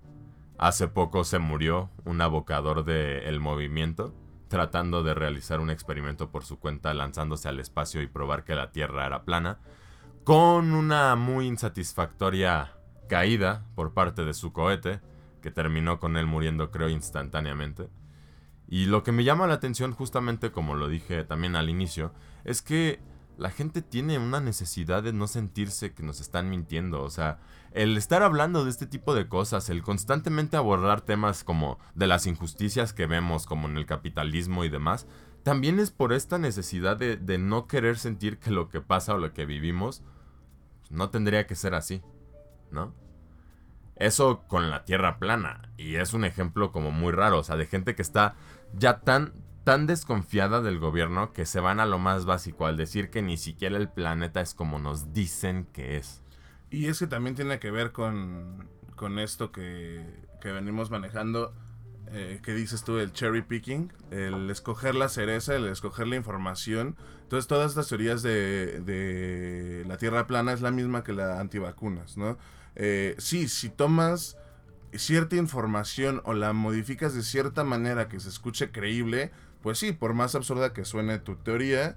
Hace 0.56 0.88
poco 0.88 1.24
se 1.24 1.38
murió 1.38 1.90
un 2.04 2.20
abocador 2.20 2.84
del 2.84 3.40
movimiento 3.40 4.14
tratando 4.48 5.02
de 5.02 5.14
realizar 5.14 5.60
un 5.60 5.70
experimento 5.70 6.30
por 6.30 6.44
su 6.44 6.58
cuenta 6.58 6.94
lanzándose 6.94 7.48
al 7.48 7.60
espacio 7.60 8.02
y 8.02 8.06
probar 8.06 8.44
que 8.44 8.54
la 8.54 8.72
Tierra 8.72 9.06
era 9.06 9.24
plana, 9.24 9.58
con 10.24 10.72
una 10.72 11.14
muy 11.16 11.46
insatisfactoria 11.46 12.72
caída 13.08 13.66
por 13.74 13.94
parte 13.94 14.24
de 14.24 14.34
su 14.34 14.52
cohete, 14.52 15.00
que 15.40 15.50
terminó 15.50 15.98
con 16.00 16.16
él 16.16 16.26
muriendo 16.26 16.70
creo 16.70 16.88
instantáneamente. 16.88 17.88
Y 18.68 18.86
lo 18.86 19.02
que 19.02 19.12
me 19.12 19.24
llama 19.24 19.46
la 19.46 19.54
atención 19.54 19.92
justamente 19.92 20.52
como 20.52 20.74
lo 20.74 20.88
dije 20.88 21.24
también 21.24 21.56
al 21.56 21.70
inicio, 21.70 22.12
es 22.44 22.62
que 22.62 23.00
la 23.38 23.50
gente 23.50 23.82
tiene 23.82 24.18
una 24.18 24.40
necesidad 24.40 25.02
de 25.02 25.12
no 25.12 25.28
sentirse 25.28 25.94
que 25.94 26.02
nos 26.02 26.20
están 26.20 26.50
mintiendo. 26.50 27.02
O 27.02 27.08
sea, 27.08 27.38
el 27.72 27.96
estar 27.96 28.22
hablando 28.22 28.64
de 28.64 28.70
este 28.70 28.86
tipo 28.86 29.14
de 29.14 29.28
cosas, 29.28 29.70
el 29.70 29.82
constantemente 29.82 30.56
abordar 30.56 31.00
temas 31.02 31.44
como 31.44 31.78
de 31.94 32.08
las 32.08 32.26
injusticias 32.26 32.92
que 32.92 33.06
vemos, 33.06 33.46
como 33.46 33.68
en 33.68 33.78
el 33.78 33.86
capitalismo 33.86 34.64
y 34.64 34.68
demás, 34.68 35.06
también 35.44 35.78
es 35.78 35.92
por 35.92 36.12
esta 36.12 36.36
necesidad 36.38 36.96
de, 36.96 37.38
no 37.38 37.68
querer 37.68 37.96
sentir 37.96 38.38
que 38.38 38.50
lo 38.50 38.68
que 38.68 38.80
pasa 38.80 39.14
o 39.14 39.18
lo 39.18 39.32
que 39.32 39.46
vivimos 39.46 40.02
no 40.90 41.10
tendría 41.10 41.46
que 41.46 41.54
ser 41.54 41.74
así, 41.74 42.02
¿no? 42.70 42.92
Eso 43.98 44.44
con 44.46 44.70
la 44.70 44.84
tierra 44.84 45.18
plana. 45.18 45.70
Y 45.76 45.96
es 45.96 46.12
un 46.12 46.24
ejemplo 46.24 46.72
como 46.72 46.90
muy 46.90 47.12
raro, 47.12 47.38
o 47.38 47.44
sea, 47.44 47.56
de 47.56 47.66
gente 47.66 47.94
que 47.94 48.02
está 48.02 48.34
ya 48.74 49.00
tan, 49.00 49.32
tan 49.64 49.86
desconfiada 49.86 50.60
del 50.60 50.78
gobierno 50.78 51.32
que 51.32 51.46
se 51.46 51.60
van 51.60 51.80
a 51.80 51.86
lo 51.86 51.98
más 51.98 52.24
básico 52.24 52.66
al 52.66 52.76
decir 52.76 53.10
que 53.10 53.22
ni 53.22 53.36
siquiera 53.36 53.76
el 53.76 53.88
planeta 53.88 54.40
es 54.40 54.54
como 54.54 54.78
nos 54.78 55.12
dicen 55.12 55.66
que 55.72 55.96
es. 55.96 56.22
Y 56.70 56.86
es 56.86 56.98
que 56.98 57.06
también 57.06 57.34
tiene 57.34 57.58
que 57.58 57.70
ver 57.70 57.92
con, 57.92 58.68
con 58.94 59.18
esto 59.18 59.52
que, 59.52 60.04
que 60.40 60.52
venimos 60.52 60.90
manejando, 60.90 61.54
eh, 62.08 62.40
que 62.42 62.54
dices 62.54 62.84
tú, 62.84 62.98
el 62.98 63.12
cherry 63.12 63.42
picking, 63.42 63.92
el 64.10 64.48
escoger 64.50 64.94
la 64.94 65.08
cereza, 65.08 65.56
el 65.56 65.66
escoger 65.66 66.06
la 66.06 66.16
información. 66.16 66.96
Entonces 67.22 67.46
todas 67.46 67.70
estas 67.70 67.88
teorías 67.88 68.22
de, 68.22 68.80
de 68.80 69.84
la 69.86 69.96
Tierra 69.96 70.26
plana 70.26 70.52
es 70.52 70.60
la 70.60 70.70
misma 70.70 71.04
que 71.04 71.12
la 71.12 71.40
antivacunas, 71.40 72.16
¿no? 72.16 72.38
Eh, 72.78 73.14
sí, 73.18 73.48
si 73.48 73.68
tomas 73.68 74.38
cierta 74.94 75.36
información 75.36 76.22
o 76.24 76.32
la 76.32 76.52
modificas 76.52 77.14
de 77.14 77.22
cierta 77.22 77.64
manera 77.64 78.08
que 78.08 78.20
se 78.20 78.28
escuche 78.28 78.70
creíble, 78.70 79.30
pues 79.62 79.78
sí, 79.78 79.92
por 79.92 80.14
más 80.14 80.34
absurda 80.34 80.72
que 80.72 80.84
suene 80.84 81.18
tu 81.18 81.36
teoría, 81.36 81.96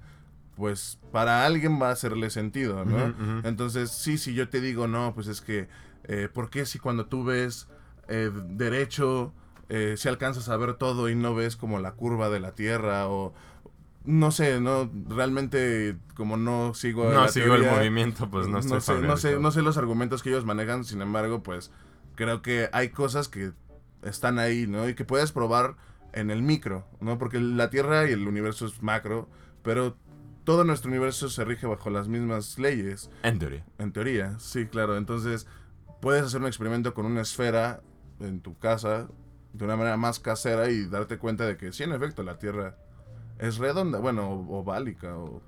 pues 0.56 0.98
para 1.10 1.46
alguien 1.46 1.80
va 1.80 1.88
a 1.88 1.92
hacerle 1.92 2.30
sentido, 2.30 2.84
¿no? 2.84 3.14
Entonces, 3.44 3.90
sí, 3.90 4.18
si 4.18 4.34
yo 4.34 4.48
te 4.48 4.60
digo, 4.60 4.86
no, 4.88 5.14
pues 5.14 5.26
es 5.26 5.40
que, 5.40 5.68
eh, 6.04 6.28
¿por 6.32 6.50
qué 6.50 6.66
si 6.66 6.78
cuando 6.78 7.06
tú 7.06 7.24
ves 7.24 7.68
eh, 8.08 8.30
derecho, 8.50 9.32
eh, 9.68 9.94
si 9.96 10.08
alcanzas 10.08 10.48
a 10.48 10.56
ver 10.56 10.74
todo 10.74 11.08
y 11.08 11.14
no 11.14 11.34
ves 11.34 11.56
como 11.56 11.78
la 11.78 11.92
curva 11.92 12.28
de 12.28 12.40
la 12.40 12.52
Tierra 12.52 13.08
o... 13.08 13.32
No 14.04 14.30
sé, 14.32 14.60
no 14.60 14.90
realmente 15.08 15.96
como 16.14 16.36
no 16.36 16.74
sigo 16.74 17.12
no 17.12 17.28
sigo 17.28 17.54
el 17.54 17.64
movimiento, 17.64 18.28
pues 18.28 18.48
no, 18.48 18.60
no 18.60 18.80
sé, 18.80 19.00
no 19.00 19.16
sé, 19.16 19.38
no 19.38 19.50
sé 19.52 19.62
los 19.62 19.76
argumentos 19.76 20.22
que 20.22 20.30
ellos 20.30 20.44
manejan, 20.44 20.84
sin 20.84 21.02
embargo, 21.02 21.42
pues 21.42 21.70
creo 22.14 22.42
que 22.42 22.68
hay 22.72 22.88
cosas 22.88 23.28
que 23.28 23.52
están 24.02 24.38
ahí, 24.38 24.66
¿no? 24.66 24.88
Y 24.88 24.94
que 24.94 25.04
puedes 25.04 25.32
probar 25.32 25.76
en 26.12 26.30
el 26.30 26.42
micro, 26.42 26.86
¿no? 27.00 27.18
Porque 27.18 27.40
la 27.40 27.70
Tierra 27.70 28.08
y 28.08 28.12
el 28.12 28.26
universo 28.26 28.66
es 28.66 28.82
macro, 28.82 29.28
pero 29.62 29.96
todo 30.44 30.64
nuestro 30.64 30.90
universo 30.90 31.28
se 31.28 31.44
rige 31.44 31.66
bajo 31.66 31.90
las 31.90 32.08
mismas 32.08 32.58
leyes. 32.58 33.10
En 33.22 33.38
teoría. 33.38 33.64
En 33.78 33.92
teoría, 33.92 34.38
sí, 34.38 34.66
claro. 34.66 34.96
Entonces, 34.96 35.46
puedes 36.00 36.24
hacer 36.24 36.40
un 36.40 36.46
experimento 36.48 36.94
con 36.94 37.06
una 37.06 37.20
esfera 37.22 37.80
en 38.20 38.40
tu 38.40 38.58
casa 38.58 39.08
de 39.52 39.64
una 39.64 39.76
manera 39.76 39.96
más 39.96 40.18
casera 40.18 40.70
y 40.70 40.86
darte 40.86 41.18
cuenta 41.18 41.46
de 41.46 41.56
que 41.56 41.72
sí, 41.72 41.82
en 41.84 41.92
efecto, 41.92 42.22
la 42.22 42.38
Tierra 42.38 42.76
es 43.42 43.58
redonda, 43.58 43.98
bueno, 43.98 44.30
oválica 44.48 45.16
o... 45.16 45.42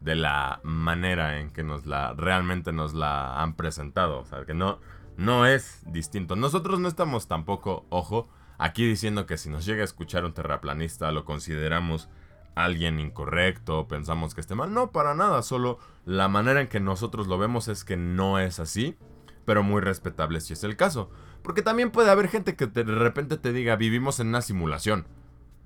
De 0.00 0.14
la 0.14 0.60
manera 0.62 1.40
en 1.40 1.50
que 1.50 1.62
nos 1.62 1.84
la, 1.84 2.14
realmente 2.14 2.72
nos 2.72 2.94
la 2.94 3.42
han 3.42 3.54
presentado. 3.54 4.20
O 4.20 4.24
sea, 4.24 4.46
que 4.46 4.54
no, 4.54 4.78
no 5.18 5.44
es 5.44 5.82
distinto. 5.92 6.36
Nosotros 6.36 6.80
no 6.80 6.88
estamos 6.88 7.28
tampoco, 7.28 7.84
ojo, 7.90 8.30
Aquí 8.60 8.86
diciendo 8.86 9.24
que 9.24 9.38
si 9.38 9.48
nos 9.48 9.64
llega 9.64 9.80
a 9.80 9.86
escuchar 9.86 10.26
un 10.26 10.34
terraplanista 10.34 11.10
lo 11.12 11.24
consideramos 11.24 12.10
alguien 12.54 13.00
incorrecto, 13.00 13.88
pensamos 13.88 14.34
que 14.34 14.42
esté 14.42 14.54
mal. 14.54 14.74
No, 14.74 14.92
para 14.92 15.14
nada, 15.14 15.40
solo 15.40 15.78
la 16.04 16.28
manera 16.28 16.60
en 16.60 16.68
que 16.68 16.78
nosotros 16.78 17.26
lo 17.26 17.38
vemos 17.38 17.68
es 17.68 17.84
que 17.84 17.96
no 17.96 18.38
es 18.38 18.60
así, 18.60 18.98
pero 19.46 19.62
muy 19.62 19.80
respetable 19.80 20.42
si 20.42 20.52
es 20.52 20.62
el 20.62 20.76
caso. 20.76 21.10
Porque 21.42 21.62
también 21.62 21.90
puede 21.90 22.10
haber 22.10 22.28
gente 22.28 22.54
que 22.54 22.66
de 22.66 22.82
repente 22.82 23.38
te 23.38 23.54
diga, 23.54 23.76
vivimos 23.76 24.20
en 24.20 24.28
una 24.28 24.42
simulación. 24.42 25.06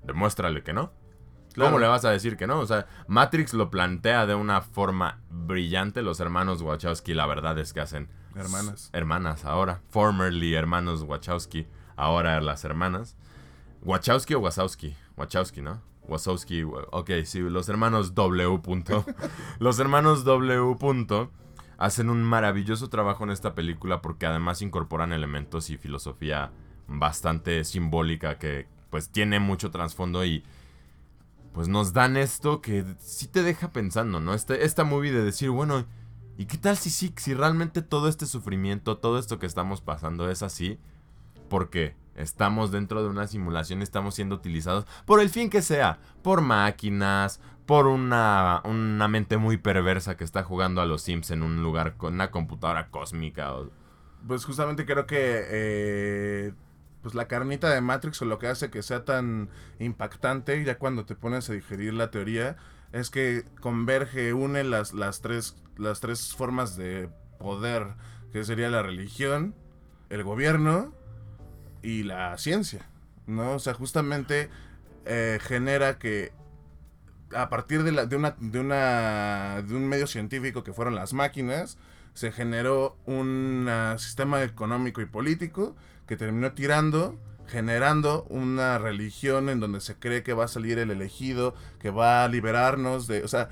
Demuéstrale 0.05 0.63
que 0.63 0.71
no. 0.71 0.93
¿Cómo 1.55 1.79
le 1.79 1.87
vas 1.87 2.05
a 2.05 2.11
decir 2.11 2.37
que 2.37 2.47
no? 2.47 2.59
O 2.59 2.65
sea, 2.65 2.87
Matrix 3.07 3.53
lo 3.53 3.69
plantea 3.69 4.25
de 4.25 4.35
una 4.35 4.61
forma 4.61 5.21
brillante. 5.29 6.01
Los 6.01 6.19
hermanos 6.19 6.61
Wachowski, 6.61 7.13
la 7.13 7.25
verdad 7.25 7.57
es 7.59 7.73
que 7.73 7.81
hacen... 7.81 8.09
Hermanas. 8.35 8.89
Hermanas 8.91 9.45
ahora. 9.45 9.81
Formerly 9.89 10.55
hermanos 10.55 11.03
Wachowski 11.03 11.67
ahora 11.95 12.39
las 12.41 12.65
hermanas. 12.65 13.15
Wachowski 13.83 14.33
o 14.33 14.39
Wazowski? 14.39 14.95
Wachowski, 15.15 15.61
¿no? 15.61 15.81
Wazowski, 16.07 16.63
ok, 16.63 17.11
sí, 17.23 17.39
los 17.39 17.69
hermanos 17.69 18.13
W. 18.13 18.61
los 19.59 19.79
hermanos 19.79 20.23
W. 20.23 20.75
hacen 21.77 22.09
un 22.09 22.23
maravilloso 22.23 22.89
trabajo 22.89 23.23
en 23.23 23.31
esta 23.31 23.55
película 23.55 24.01
porque 24.01 24.25
además 24.25 24.61
incorporan 24.61 25.13
elementos 25.13 25.69
y 25.69 25.77
filosofía 25.77 26.51
bastante 26.87 27.63
simbólica 27.63 28.37
que 28.37 28.67
pues 28.89 29.09
tiene 29.09 29.39
mucho 29.39 29.71
trasfondo 29.71 30.23
y 30.23 30.43
pues 31.55 31.69
nos 31.69 31.93
dan 31.93 32.17
esto 32.17 32.61
que 32.61 32.83
sí 32.99 33.27
te 33.27 33.41
deja 33.41 33.71
pensando, 33.71 34.19
¿no? 34.19 34.33
Este, 34.33 34.65
esta 34.65 34.83
movie 34.83 35.13
de 35.13 35.23
decir, 35.23 35.49
bueno, 35.51 35.85
¿y 36.37 36.47
qué 36.47 36.57
tal 36.57 36.75
si 36.75 36.89
sí, 36.89 37.13
si 37.15 37.33
realmente 37.33 37.81
todo 37.81 38.09
este 38.09 38.25
sufrimiento, 38.25 38.97
todo 38.97 39.17
esto 39.17 39.39
que 39.39 39.45
estamos 39.45 39.79
pasando 39.79 40.29
es 40.29 40.43
así? 40.43 40.77
Porque 41.47 41.95
estamos 42.15 42.73
dentro 42.73 43.01
de 43.03 43.09
una 43.09 43.25
simulación, 43.27 43.81
estamos 43.81 44.15
siendo 44.15 44.35
utilizados 44.35 44.85
por 45.05 45.21
el 45.21 45.29
fin 45.29 45.49
que 45.49 45.61
sea, 45.61 45.99
por 46.23 46.41
máquinas, 46.41 47.39
por 47.65 47.87
una, 47.87 48.61
una 48.65 49.07
mente 49.07 49.37
muy 49.37 49.55
perversa 49.55 50.17
que 50.17 50.25
está 50.25 50.43
jugando 50.43 50.81
a 50.81 50.85
los 50.85 51.03
Sims 51.03 51.31
en 51.31 51.41
un 51.41 51.63
lugar 51.63 51.95
con 51.95 52.15
una 52.15 52.31
computadora 52.31 52.89
cósmica. 52.89 53.53
Pues 54.27 54.43
justamente 54.43 54.85
creo 54.85 55.05
que 55.07 55.45
eh, 55.47 56.53
pues 57.05 57.13
la 57.13 57.27
carnita 57.27 57.69
de 57.69 57.81
Matrix 57.81 58.19
o 58.23 58.25
lo 58.25 58.39
que 58.39 58.47
hace 58.47 58.71
que 58.71 58.81
sea 58.81 59.05
tan 59.05 59.51
impactante 59.77 60.63
ya 60.63 60.79
cuando 60.79 61.05
te 61.05 61.13
pones 61.13 61.47
a 61.51 61.53
digerir 61.53 61.93
la 61.93 62.09
teoría 62.09 62.57
es 62.93 63.11
que 63.11 63.43
converge, 63.61 64.33
une 64.33 64.63
las, 64.63 64.91
las, 64.91 65.21
tres, 65.21 65.55
las 65.77 65.99
tres 65.99 66.33
formas 66.33 66.75
de 66.77 67.07
poder, 67.37 67.89
que 68.33 68.43
sería 68.43 68.71
la 68.71 68.81
religión, 68.81 69.53
el 70.09 70.23
gobierno 70.23 70.95
y 71.83 72.01
la 72.01 72.35
ciencia, 72.39 72.89
¿no? 73.27 73.51
O 73.51 73.59
sea, 73.59 73.75
justamente 73.75 74.49
eh, 75.05 75.37
genera 75.43 75.99
que 75.99 76.33
a 77.35 77.49
partir 77.49 77.83
de, 77.83 77.91
la, 77.91 78.07
de, 78.07 78.15
una, 78.15 78.35
de, 78.39 78.59
una, 78.59 79.61
de 79.61 79.75
un 79.75 79.87
medio 79.87 80.07
científico 80.07 80.63
que 80.63 80.73
fueron 80.73 80.95
las 80.95 81.13
máquinas, 81.13 81.77
se 82.15 82.31
generó 82.31 82.97
un 83.05 83.67
ah, 83.69 83.95
sistema 83.99 84.41
económico 84.41 85.01
y 85.01 85.05
político 85.05 85.75
que 86.07 86.17
terminó 86.17 86.53
tirando, 86.53 87.19
generando 87.47 88.25
una 88.29 88.77
religión 88.77 89.49
en 89.49 89.59
donde 89.59 89.81
se 89.81 89.97
cree 89.97 90.23
que 90.23 90.33
va 90.33 90.45
a 90.45 90.47
salir 90.47 90.79
el 90.79 90.91
elegido, 90.91 91.53
que 91.79 91.89
va 91.89 92.23
a 92.23 92.27
liberarnos 92.27 93.07
de... 93.07 93.23
O 93.23 93.27
sea, 93.27 93.49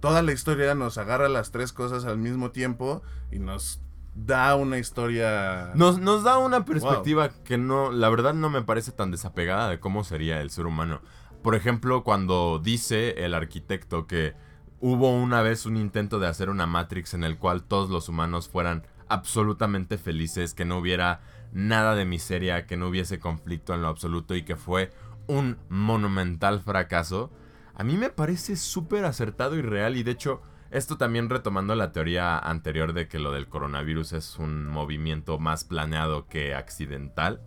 toda 0.00 0.22
la 0.22 0.32
historia 0.32 0.74
nos 0.74 0.98
agarra 0.98 1.28
las 1.28 1.50
tres 1.50 1.72
cosas 1.72 2.04
al 2.04 2.18
mismo 2.18 2.50
tiempo 2.50 3.02
y 3.30 3.38
nos 3.38 3.80
da 4.14 4.54
una 4.56 4.78
historia... 4.78 5.72
Nos, 5.74 5.98
nos 5.98 6.24
da 6.24 6.38
una 6.38 6.64
perspectiva 6.64 7.30
que 7.44 7.58
no, 7.58 7.92
la 7.92 8.08
verdad 8.08 8.34
no 8.34 8.50
me 8.50 8.62
parece 8.62 8.92
tan 8.92 9.10
desapegada 9.10 9.68
de 9.68 9.80
cómo 9.80 10.04
sería 10.04 10.40
el 10.40 10.50
ser 10.50 10.66
humano. 10.66 11.00
Por 11.42 11.54
ejemplo, 11.54 12.04
cuando 12.04 12.60
dice 12.62 13.24
el 13.24 13.34
arquitecto 13.34 14.06
que 14.06 14.34
hubo 14.80 15.10
una 15.10 15.42
vez 15.42 15.66
un 15.66 15.76
intento 15.76 16.18
de 16.18 16.26
hacer 16.26 16.50
una 16.50 16.66
Matrix 16.66 17.14
en 17.14 17.24
el 17.24 17.38
cual 17.38 17.62
todos 17.62 17.90
los 17.90 18.08
humanos 18.08 18.48
fueran 18.48 18.86
absolutamente 19.08 19.98
felices, 19.98 20.54
que 20.54 20.64
no 20.64 20.78
hubiera 20.78 21.20
nada 21.52 21.94
de 21.94 22.04
miseria, 22.04 22.66
que 22.66 22.76
no 22.76 22.88
hubiese 22.88 23.18
conflicto 23.18 23.74
en 23.74 23.82
lo 23.82 23.88
absoluto 23.88 24.34
y 24.34 24.42
que 24.42 24.56
fue 24.56 24.92
un 25.26 25.58
monumental 25.68 26.60
fracaso, 26.60 27.30
a 27.74 27.84
mí 27.84 27.96
me 27.96 28.10
parece 28.10 28.56
súper 28.56 29.04
acertado 29.04 29.56
y 29.56 29.62
real. 29.62 29.96
Y 29.96 30.02
de 30.02 30.12
hecho 30.12 30.42
esto 30.70 30.96
también 30.96 31.28
retomando 31.28 31.74
la 31.74 31.92
teoría 31.92 32.38
anterior 32.38 32.92
de 32.92 33.08
que 33.08 33.18
lo 33.18 33.32
del 33.32 33.48
coronavirus 33.48 34.12
es 34.12 34.38
un 34.38 34.66
movimiento 34.66 35.38
más 35.38 35.64
planeado 35.64 36.28
que 36.28 36.54
accidental 36.54 37.42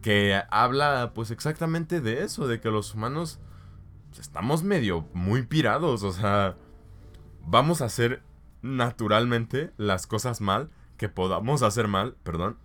que 0.00 0.40
habla 0.50 1.12
pues 1.14 1.30
exactamente 1.30 2.00
de 2.00 2.22
eso, 2.22 2.48
de 2.48 2.60
que 2.60 2.70
los 2.70 2.94
humanos 2.94 3.40
estamos 4.18 4.62
medio 4.62 5.06
muy 5.12 5.42
pirados, 5.42 6.02
o 6.02 6.12
sea, 6.12 6.56
vamos 7.44 7.82
a 7.82 7.86
hacer 7.86 8.22
naturalmente 8.62 9.72
las 9.76 10.06
cosas 10.06 10.40
mal 10.40 10.70
que 10.96 11.08
podamos 11.08 11.62
hacer 11.62 11.88
mal, 11.88 12.16
perdón, 12.22 12.58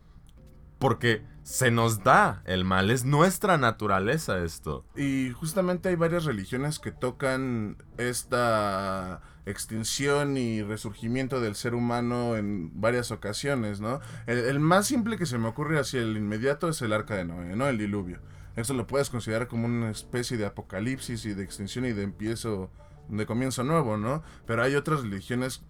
porque 0.79 1.23
se 1.43 1.69
nos 1.69 2.03
da 2.03 2.41
el 2.45 2.65
mal, 2.65 2.89
es 2.89 3.05
nuestra 3.05 3.57
naturaleza 3.57 4.43
esto. 4.43 4.83
Y 4.95 5.31
justamente 5.31 5.89
hay 5.89 5.95
varias 5.95 6.25
religiones 6.25 6.79
que 6.79 6.91
tocan 6.91 7.77
esta 7.97 9.21
extinción 9.45 10.37
y 10.37 10.63
resurgimiento 10.63 11.39
del 11.39 11.55
ser 11.55 11.75
humano 11.75 12.35
en 12.35 12.81
varias 12.81 13.11
ocasiones, 13.11 13.79
¿no? 13.79 13.99
El, 14.25 14.59
más 14.59 14.87
simple 14.87 15.17
que 15.17 15.27
se 15.27 15.37
me 15.37 15.47
ocurre 15.47 15.79
hacia 15.79 16.01
el 16.01 16.17
inmediato 16.17 16.67
es 16.67 16.81
el 16.81 16.93
arca 16.93 17.15
de 17.15 17.25
Noé, 17.25 17.55
¿no? 17.55 17.67
El 17.67 17.77
diluvio. 17.77 18.21
Eso 18.55 18.73
lo 18.73 18.87
puedes 18.87 19.11
considerar 19.11 19.47
como 19.47 19.67
una 19.67 19.91
especie 19.91 20.37
de 20.37 20.47
apocalipsis 20.47 21.25
y 21.25 21.35
de 21.35 21.43
extinción 21.43 21.85
y 21.85 21.93
de 21.93 22.03
empiezo, 22.03 22.71
de 23.09 23.25
comienzo 23.27 23.63
nuevo, 23.63 23.97
¿no? 23.97 24.23
Pero 24.47 24.63
hay 24.63 24.75
otras 24.75 25.01
religiones 25.01 25.63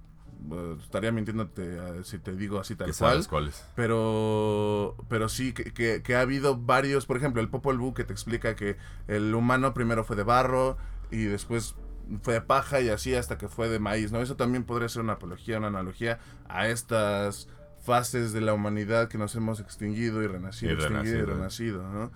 estaría 0.81 1.11
mintiéndote 1.11 2.03
si 2.03 2.19
te 2.19 2.35
digo 2.35 2.59
así 2.59 2.75
tal 2.75 2.93
cual. 2.95 3.27
Cuáles? 3.27 3.65
Pero, 3.75 4.95
pero 5.07 5.29
sí 5.29 5.53
que, 5.53 6.01
que, 6.01 6.15
ha 6.15 6.21
habido 6.21 6.57
varios, 6.57 7.05
por 7.05 7.17
ejemplo, 7.17 7.41
el 7.41 7.49
Popol 7.49 7.77
Vuh 7.77 7.93
que 7.93 8.03
te 8.03 8.13
explica 8.13 8.55
que 8.55 8.77
el 9.07 9.33
humano 9.33 9.73
primero 9.73 10.03
fue 10.03 10.15
de 10.15 10.23
barro 10.23 10.77
y 11.11 11.23
después 11.23 11.75
fue 12.21 12.35
de 12.35 12.41
paja 12.41 12.81
y 12.81 12.89
así 12.89 13.15
hasta 13.15 13.37
que 13.37 13.47
fue 13.47 13.69
de 13.69 13.79
maíz, 13.79 14.11
¿no? 14.11 14.21
Eso 14.21 14.35
también 14.35 14.63
podría 14.63 14.89
ser 14.89 15.01
una 15.01 15.13
apología, 15.13 15.57
una 15.57 15.67
analogía 15.67 16.19
a 16.47 16.67
estas 16.67 17.47
fases 17.83 18.33
de 18.33 18.41
la 18.41 18.53
humanidad 18.53 19.07
que 19.07 19.17
nos 19.17 19.35
hemos 19.35 19.59
extinguido 19.59 20.23
y 20.23 20.27
renacido, 20.27 20.73
y 20.73 20.75
extinguido 20.75 21.17
y 21.19 21.21
renacido, 21.21 21.83
¿no? 21.87 22.11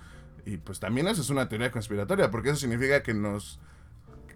Y 0.45 0.57
pues 0.57 0.79
también 0.79 1.07
eso 1.07 1.21
es 1.21 1.29
una 1.29 1.47
teoría 1.47 1.71
conspiratoria, 1.71 2.31
porque 2.31 2.49
eso 2.49 2.59
significa 2.59 3.03
que 3.03 3.13
nos 3.13 3.59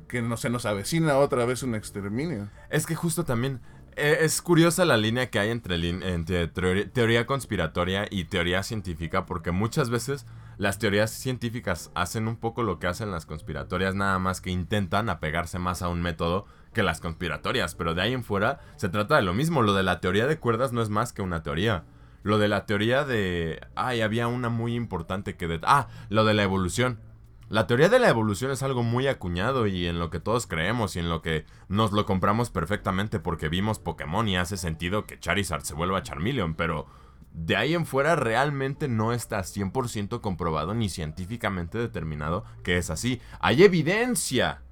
que 0.07 0.21
no 0.21 0.37
se 0.37 0.51
nos 0.51 0.67
avecina 0.67 1.17
otra 1.17 1.43
vez 1.45 1.63
un 1.63 1.73
exterminio. 1.73 2.47
Es 2.69 2.85
que 2.85 2.93
justo 2.93 3.25
también 3.25 3.61
eh, 3.63 3.82
es 3.97 4.41
curiosa 4.41 4.85
la 4.85 4.97
línea 4.97 5.29
que 5.29 5.39
hay 5.39 5.49
entre, 5.49 5.75
entre 5.89 6.47
teoría 6.47 7.25
conspiratoria 7.25 8.07
y 8.09 8.25
teoría 8.25 8.63
científica, 8.63 9.25
porque 9.25 9.51
muchas 9.51 9.89
veces 9.89 10.25
las 10.57 10.79
teorías 10.79 11.11
científicas 11.11 11.91
hacen 11.95 12.27
un 12.27 12.37
poco 12.37 12.63
lo 12.63 12.79
que 12.79 12.87
hacen 12.87 13.11
las 13.11 13.25
conspiratorias, 13.25 13.95
nada 13.95 14.19
más 14.19 14.41
que 14.41 14.51
intentan 14.51 15.09
apegarse 15.09 15.59
más 15.59 15.81
a 15.81 15.89
un 15.89 16.01
método 16.01 16.45
que 16.73 16.83
las 16.83 16.99
conspiratorias, 16.99 17.75
pero 17.75 17.93
de 17.93 18.01
ahí 18.01 18.13
en 18.13 18.23
fuera 18.23 18.59
se 18.75 18.89
trata 18.89 19.15
de 19.15 19.21
lo 19.21 19.33
mismo, 19.33 19.61
lo 19.61 19.73
de 19.73 19.83
la 19.83 19.99
teoría 19.99 20.27
de 20.27 20.39
cuerdas 20.39 20.73
no 20.73 20.81
es 20.81 20.89
más 20.89 21.13
que 21.13 21.21
una 21.21 21.43
teoría. 21.43 21.85
Lo 22.23 22.37
de 22.37 22.47
la 22.47 22.65
teoría 22.65 23.03
de... 23.03 23.59
Ay, 23.75 23.99
había 24.01 24.27
una 24.27 24.47
muy 24.47 24.75
importante 24.75 25.35
que... 25.35 25.47
De... 25.47 25.59
Ah, 25.63 25.89
lo 26.09 26.23
de 26.23 26.33
la 26.33 26.43
evolución. 26.43 26.99
La 27.53 27.67
teoría 27.67 27.87
de 27.87 27.99
la 27.99 28.09
evolución 28.09 28.49
es 28.49 28.63
algo 28.63 28.81
muy 28.81 29.05
acuñado 29.05 29.67
y 29.67 29.85
en 29.85 29.99
lo 29.99 30.09
que 30.09 30.19
todos 30.19 30.47
creemos 30.47 30.95
y 30.95 30.99
en 30.99 31.07
lo 31.07 31.21
que 31.21 31.45
nos 31.67 31.91
lo 31.91 32.07
compramos 32.07 32.49
perfectamente 32.49 33.19
porque 33.19 33.47
vimos 33.47 33.77
Pokémon 33.77 34.27
y 34.27 34.37
hace 34.37 34.57
sentido 34.57 35.05
que 35.05 35.19
Charizard 35.19 35.61
se 35.61 35.75
vuelva 35.75 36.01
Charmeleon, 36.01 36.55
pero 36.55 36.87
de 37.31 37.55
ahí 37.55 37.75
en 37.75 37.85
fuera 37.85 38.15
realmente 38.15 38.87
no 38.87 39.13
está 39.13 39.37
100% 39.41 40.19
comprobado 40.19 40.73
ni 40.73 40.89
científicamente 40.89 41.77
determinado 41.77 42.43
que 42.63 42.77
es 42.77 42.89
así. 42.89 43.21
Hay 43.39 43.61
evidencia, 43.61 44.63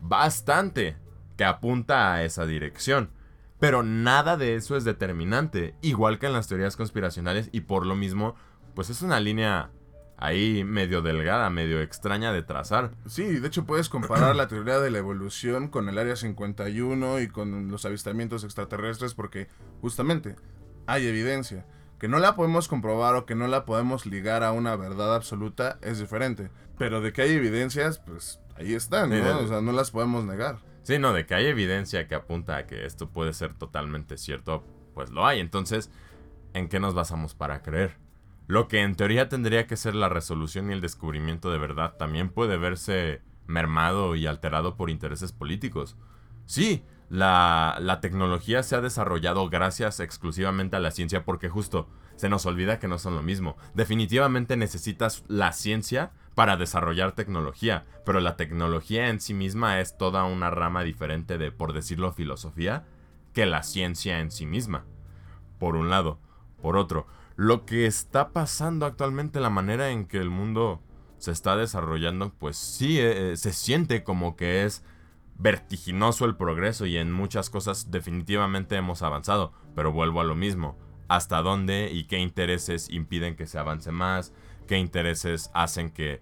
bastante, 0.00 0.96
que 1.36 1.44
apunta 1.44 2.14
a 2.14 2.24
esa 2.24 2.46
dirección. 2.46 3.10
Pero 3.58 3.82
nada 3.82 4.38
de 4.38 4.54
eso 4.54 4.78
es 4.78 4.84
determinante, 4.84 5.74
igual 5.82 6.18
que 6.18 6.28
en 6.28 6.32
las 6.32 6.48
teorías 6.48 6.78
conspiracionales 6.78 7.50
y 7.52 7.60
por 7.60 7.84
lo 7.84 7.96
mismo, 7.96 8.34
pues 8.74 8.88
es 8.88 9.02
una 9.02 9.20
línea 9.20 9.72
ahí 10.20 10.62
medio 10.64 11.02
delgada, 11.02 11.50
medio 11.50 11.80
extraña 11.80 12.32
de 12.32 12.42
trazar. 12.42 12.92
Sí, 13.06 13.24
de 13.24 13.48
hecho 13.48 13.64
puedes 13.64 13.88
comparar 13.88 14.36
la 14.36 14.48
teoría 14.48 14.78
de 14.78 14.90
la 14.90 14.98
evolución 14.98 15.68
con 15.68 15.88
el 15.88 15.98
Área 15.98 16.14
51 16.14 17.20
y 17.20 17.28
con 17.28 17.70
los 17.70 17.84
avistamientos 17.86 18.44
extraterrestres 18.44 19.14
porque 19.14 19.48
justamente 19.80 20.36
hay 20.86 21.06
evidencia 21.06 21.66
que 21.98 22.08
no 22.08 22.18
la 22.18 22.34
podemos 22.34 22.68
comprobar 22.68 23.14
o 23.14 23.26
que 23.26 23.34
no 23.34 23.46
la 23.46 23.64
podemos 23.64 24.06
ligar 24.06 24.42
a 24.42 24.52
una 24.52 24.76
verdad 24.76 25.14
absoluta 25.14 25.78
es 25.82 25.98
diferente. 25.98 26.50
Pero 26.78 27.02
de 27.02 27.12
que 27.12 27.22
hay 27.22 27.32
evidencias, 27.32 27.98
pues 27.98 28.40
ahí 28.56 28.74
están, 28.74 29.10
¿no? 29.10 29.38
O 29.40 29.46
sea, 29.46 29.60
no 29.60 29.72
las 29.72 29.90
podemos 29.90 30.24
negar. 30.24 30.58
Sí, 30.82 30.98
no, 30.98 31.12
de 31.12 31.26
que 31.26 31.34
hay 31.34 31.46
evidencia 31.46 32.08
que 32.08 32.14
apunta 32.14 32.56
a 32.56 32.66
que 32.66 32.86
esto 32.86 33.10
puede 33.10 33.34
ser 33.34 33.52
totalmente 33.52 34.16
cierto, 34.16 34.64
pues 34.94 35.10
lo 35.10 35.26
hay. 35.26 35.40
Entonces, 35.40 35.90
¿en 36.54 36.68
qué 36.68 36.80
nos 36.80 36.94
basamos 36.94 37.34
para 37.34 37.60
creer? 37.60 37.98
Lo 38.50 38.66
que 38.66 38.82
en 38.82 38.96
teoría 38.96 39.28
tendría 39.28 39.68
que 39.68 39.76
ser 39.76 39.94
la 39.94 40.08
resolución 40.08 40.70
y 40.70 40.72
el 40.72 40.80
descubrimiento 40.80 41.52
de 41.52 41.58
verdad 41.58 41.94
también 41.96 42.30
puede 42.30 42.56
verse 42.56 43.22
mermado 43.46 44.16
y 44.16 44.26
alterado 44.26 44.74
por 44.74 44.90
intereses 44.90 45.30
políticos. 45.30 45.96
Sí, 46.46 46.82
la, 47.10 47.98
tecnología 48.02 48.64
se 48.64 48.74
ha 48.74 48.80
desarrollado 48.80 49.48
gracias 49.50 50.00
exclusivamente 50.00 50.74
a 50.74 50.80
la 50.80 50.90
ciencia 50.90 51.24
porque 51.24 51.48
justo 51.48 51.88
se 52.16 52.28
nos 52.28 52.44
olvida 52.44 52.80
que 52.80 52.88
no 52.88 52.98
son 52.98 53.14
lo 53.14 53.22
mismo. 53.22 53.56
Definitivamente 53.74 54.56
necesitas 54.56 55.22
la 55.28 55.52
ciencia 55.52 56.10
para 56.34 56.56
desarrollar 56.56 57.12
tecnología, 57.12 57.84
pero 58.04 58.18
la 58.18 58.34
tecnología 58.34 59.10
en 59.10 59.20
sí 59.20 59.32
misma 59.32 59.78
es 59.78 59.96
toda 59.96 60.24
una 60.24 60.50
rama 60.50 60.82
diferente 60.82 61.38
de, 61.38 61.52
por 61.52 61.72
decirlo, 61.72 62.10
filosofía, 62.10 62.84
que 63.32 63.46
la 63.46 63.62
ciencia 63.62 64.18
en 64.18 64.32
sí 64.32 64.44
misma. 64.44 64.86
Por 65.60 65.76
un 65.76 65.88
lado. 65.88 66.18
Por 66.60 66.76
otro, 66.76 67.06
lo 67.40 67.64
que 67.64 67.86
está 67.86 68.34
pasando 68.34 68.84
actualmente, 68.84 69.40
la 69.40 69.48
manera 69.48 69.88
en 69.88 70.04
que 70.04 70.18
el 70.18 70.28
mundo 70.28 70.82
se 71.16 71.30
está 71.30 71.56
desarrollando, 71.56 72.34
pues 72.38 72.58
sí, 72.58 72.98
eh, 73.00 73.34
se 73.34 73.54
siente 73.54 74.04
como 74.04 74.36
que 74.36 74.66
es 74.66 74.84
vertiginoso 75.38 76.26
el 76.26 76.36
progreso 76.36 76.84
y 76.84 76.98
en 76.98 77.10
muchas 77.10 77.48
cosas 77.48 77.90
definitivamente 77.90 78.76
hemos 78.76 79.00
avanzado, 79.00 79.54
pero 79.74 79.90
vuelvo 79.90 80.20
a 80.20 80.24
lo 80.24 80.34
mismo. 80.34 80.76
¿Hasta 81.08 81.40
dónde 81.40 81.90
y 81.90 82.04
qué 82.04 82.18
intereses 82.18 82.90
impiden 82.90 83.36
que 83.36 83.46
se 83.46 83.58
avance 83.58 83.90
más? 83.90 84.34
¿Qué 84.68 84.76
intereses 84.76 85.50
hacen 85.54 85.92
que 85.92 86.20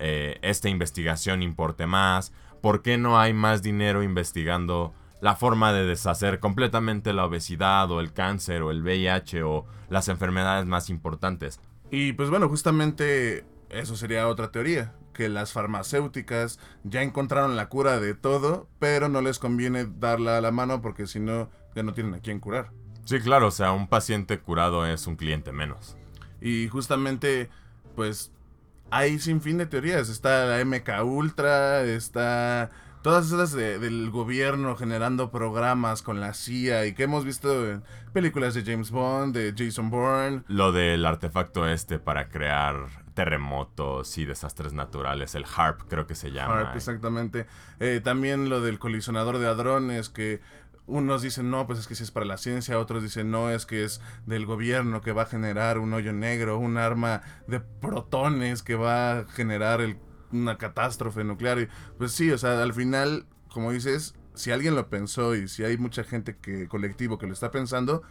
eh, 0.00 0.40
esta 0.42 0.68
investigación 0.68 1.44
importe 1.44 1.86
más? 1.86 2.32
¿Por 2.60 2.82
qué 2.82 2.98
no 2.98 3.20
hay 3.20 3.32
más 3.32 3.62
dinero 3.62 4.02
investigando 4.02 4.94
la 5.26 5.34
forma 5.34 5.72
de 5.72 5.84
deshacer 5.84 6.38
completamente 6.38 7.12
la 7.12 7.24
obesidad 7.24 7.90
o 7.90 7.98
el 7.98 8.12
cáncer 8.12 8.62
o 8.62 8.70
el 8.70 8.84
VIH 8.84 9.42
o 9.42 9.66
las 9.88 10.06
enfermedades 10.06 10.66
más 10.66 10.88
importantes? 10.88 11.58
Y 11.90 12.12
pues 12.12 12.30
bueno, 12.30 12.48
justamente 12.48 13.44
eso 13.68 13.96
sería 13.96 14.28
otra 14.28 14.52
teoría, 14.52 14.94
que 15.12 15.28
las 15.28 15.52
farmacéuticas 15.52 16.60
ya 16.84 17.02
encontraron 17.02 17.56
la 17.56 17.68
cura 17.68 17.98
de 17.98 18.14
todo, 18.14 18.68
pero 18.78 19.08
no 19.08 19.20
les 19.20 19.40
conviene 19.40 19.88
darla 19.98 20.38
a 20.38 20.40
la 20.40 20.52
mano 20.52 20.80
porque 20.80 21.08
si 21.08 21.18
no, 21.18 21.50
ya 21.74 21.82
no 21.82 21.92
tienen 21.92 22.14
a 22.14 22.20
quién 22.20 22.38
curar. 22.38 22.70
Sí, 23.04 23.18
claro, 23.18 23.48
o 23.48 23.50
sea, 23.50 23.72
un 23.72 23.88
paciente 23.88 24.38
curado 24.38 24.86
es 24.86 25.08
un 25.08 25.16
cliente 25.16 25.50
menos. 25.50 25.96
Y 26.40 26.68
justamente, 26.68 27.50
pues, 27.96 28.30
hay 28.90 29.18
sin 29.18 29.40
fin 29.40 29.58
de 29.58 29.66
teorías. 29.66 30.08
Está 30.08 30.46
la 30.46 30.64
MK 30.64 31.04
Ultra, 31.04 31.82
está 31.82 32.70
todas 33.06 33.26
esas 33.26 33.52
del 33.52 34.10
gobierno 34.10 34.74
generando 34.74 35.30
programas 35.30 36.02
con 36.02 36.18
la 36.18 36.34
CIA 36.34 36.86
y 36.86 36.92
que 36.92 37.04
hemos 37.04 37.24
visto 37.24 37.70
en 37.70 37.84
películas 38.12 38.54
de 38.54 38.64
James 38.64 38.90
Bond, 38.90 39.32
de 39.32 39.54
Jason 39.56 39.90
Bourne. 39.90 40.42
Lo 40.48 40.72
del 40.72 41.06
artefacto 41.06 41.68
este 41.68 42.00
para 42.00 42.28
crear 42.30 42.88
terremotos 43.14 44.18
y 44.18 44.24
desastres 44.24 44.72
naturales, 44.72 45.36
el 45.36 45.44
HARP 45.44 45.82
creo 45.88 46.08
que 46.08 46.16
se 46.16 46.32
llama. 46.32 46.58
HARP, 46.58 46.74
exactamente. 46.74 47.46
Eh, 47.78 48.00
también 48.02 48.48
lo 48.48 48.60
del 48.60 48.80
colisionador 48.80 49.38
de 49.38 49.46
hadrones 49.46 50.08
que 50.08 50.40
unos 50.88 51.22
dicen 51.22 51.48
no, 51.48 51.64
pues 51.68 51.78
es 51.78 51.86
que 51.86 51.94
si 51.94 52.02
es 52.02 52.10
para 52.10 52.26
la 52.26 52.38
ciencia, 52.38 52.76
otros 52.76 53.04
dicen 53.04 53.30
no, 53.30 53.50
es 53.50 53.66
que 53.66 53.84
es 53.84 54.00
del 54.26 54.46
gobierno 54.46 55.00
que 55.00 55.12
va 55.12 55.22
a 55.22 55.26
generar 55.26 55.78
un 55.78 55.92
hoyo 55.94 56.12
negro, 56.12 56.58
un 56.58 56.76
arma 56.76 57.22
de 57.46 57.60
protones 57.60 58.64
que 58.64 58.74
va 58.74 59.18
a 59.18 59.24
generar 59.26 59.80
el 59.80 59.96
una 60.36 60.58
catástrofe 60.58 61.24
nuclear. 61.24 61.60
Y, 61.60 61.68
pues 61.98 62.12
sí, 62.12 62.30
o 62.30 62.38
sea, 62.38 62.62
al 62.62 62.72
final, 62.72 63.26
como 63.52 63.72
dices, 63.72 64.14
si 64.34 64.50
alguien 64.50 64.74
lo 64.74 64.88
pensó 64.88 65.34
y 65.34 65.48
si 65.48 65.64
hay 65.64 65.78
mucha 65.78 66.04
gente 66.04 66.36
que 66.36 66.68
colectivo 66.68 67.18
que 67.18 67.26
lo 67.26 67.32
está 67.32 67.50
pensando, 67.50 68.02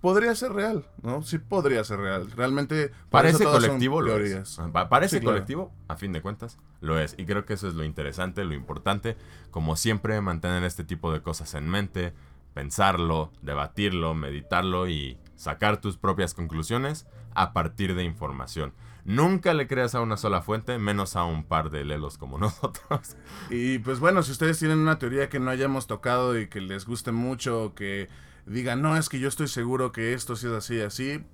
podría 0.00 0.34
ser 0.34 0.52
real, 0.52 0.86
¿no? 1.02 1.22
Sí 1.22 1.38
podría 1.38 1.84
ser 1.84 2.00
real. 2.00 2.30
Realmente 2.30 2.90
para 3.10 3.28
ese 3.28 3.44
colectivo 3.44 4.00
lo 4.00 4.16
es. 4.16 4.58
Para 4.72 5.06
ese 5.06 5.22
colectivo, 5.22 5.72
a 5.88 5.96
fin 5.96 6.12
de 6.12 6.22
cuentas, 6.22 6.58
lo 6.80 6.98
es. 6.98 7.14
Y 7.18 7.26
creo 7.26 7.44
que 7.44 7.54
eso 7.54 7.68
es 7.68 7.74
lo 7.74 7.84
interesante, 7.84 8.44
lo 8.44 8.54
importante. 8.54 9.16
Como 9.50 9.76
siempre, 9.76 10.20
mantener 10.20 10.64
este 10.64 10.84
tipo 10.84 11.12
de 11.12 11.20
cosas 11.22 11.54
en 11.54 11.68
mente, 11.68 12.14
pensarlo, 12.54 13.32
debatirlo, 13.42 14.14
meditarlo 14.14 14.88
y 14.88 15.18
sacar 15.36 15.80
tus 15.80 15.96
propias 15.96 16.34
conclusiones 16.34 17.06
a 17.34 17.52
partir 17.52 17.94
de 17.94 18.04
información. 18.04 18.72
Nunca 19.04 19.54
le 19.54 19.66
creas 19.66 19.94
a 19.94 20.00
una 20.00 20.16
sola 20.16 20.42
fuente, 20.42 20.78
menos 20.78 21.16
a 21.16 21.24
un 21.24 21.44
par 21.44 21.70
de 21.70 21.84
lelos 21.84 22.18
como 22.18 22.38
nosotros. 22.38 23.16
Y 23.50 23.78
pues 23.78 24.00
bueno, 24.00 24.22
si 24.22 24.32
ustedes 24.32 24.58
tienen 24.58 24.78
una 24.78 24.98
teoría 24.98 25.28
que 25.28 25.40
no 25.40 25.50
hayamos 25.50 25.86
tocado 25.86 26.38
y 26.38 26.48
que 26.48 26.60
les 26.60 26.86
guste 26.86 27.12
mucho, 27.12 27.72
que 27.74 28.08
digan, 28.46 28.82
no, 28.82 28.96
es 28.96 29.08
que 29.08 29.18
yo 29.18 29.28
estoy 29.28 29.48
seguro 29.48 29.92
que 29.92 30.12
esto 30.12 30.36
sí 30.36 30.46
es 30.46 30.52
así, 30.52 30.80
así, 30.80 31.24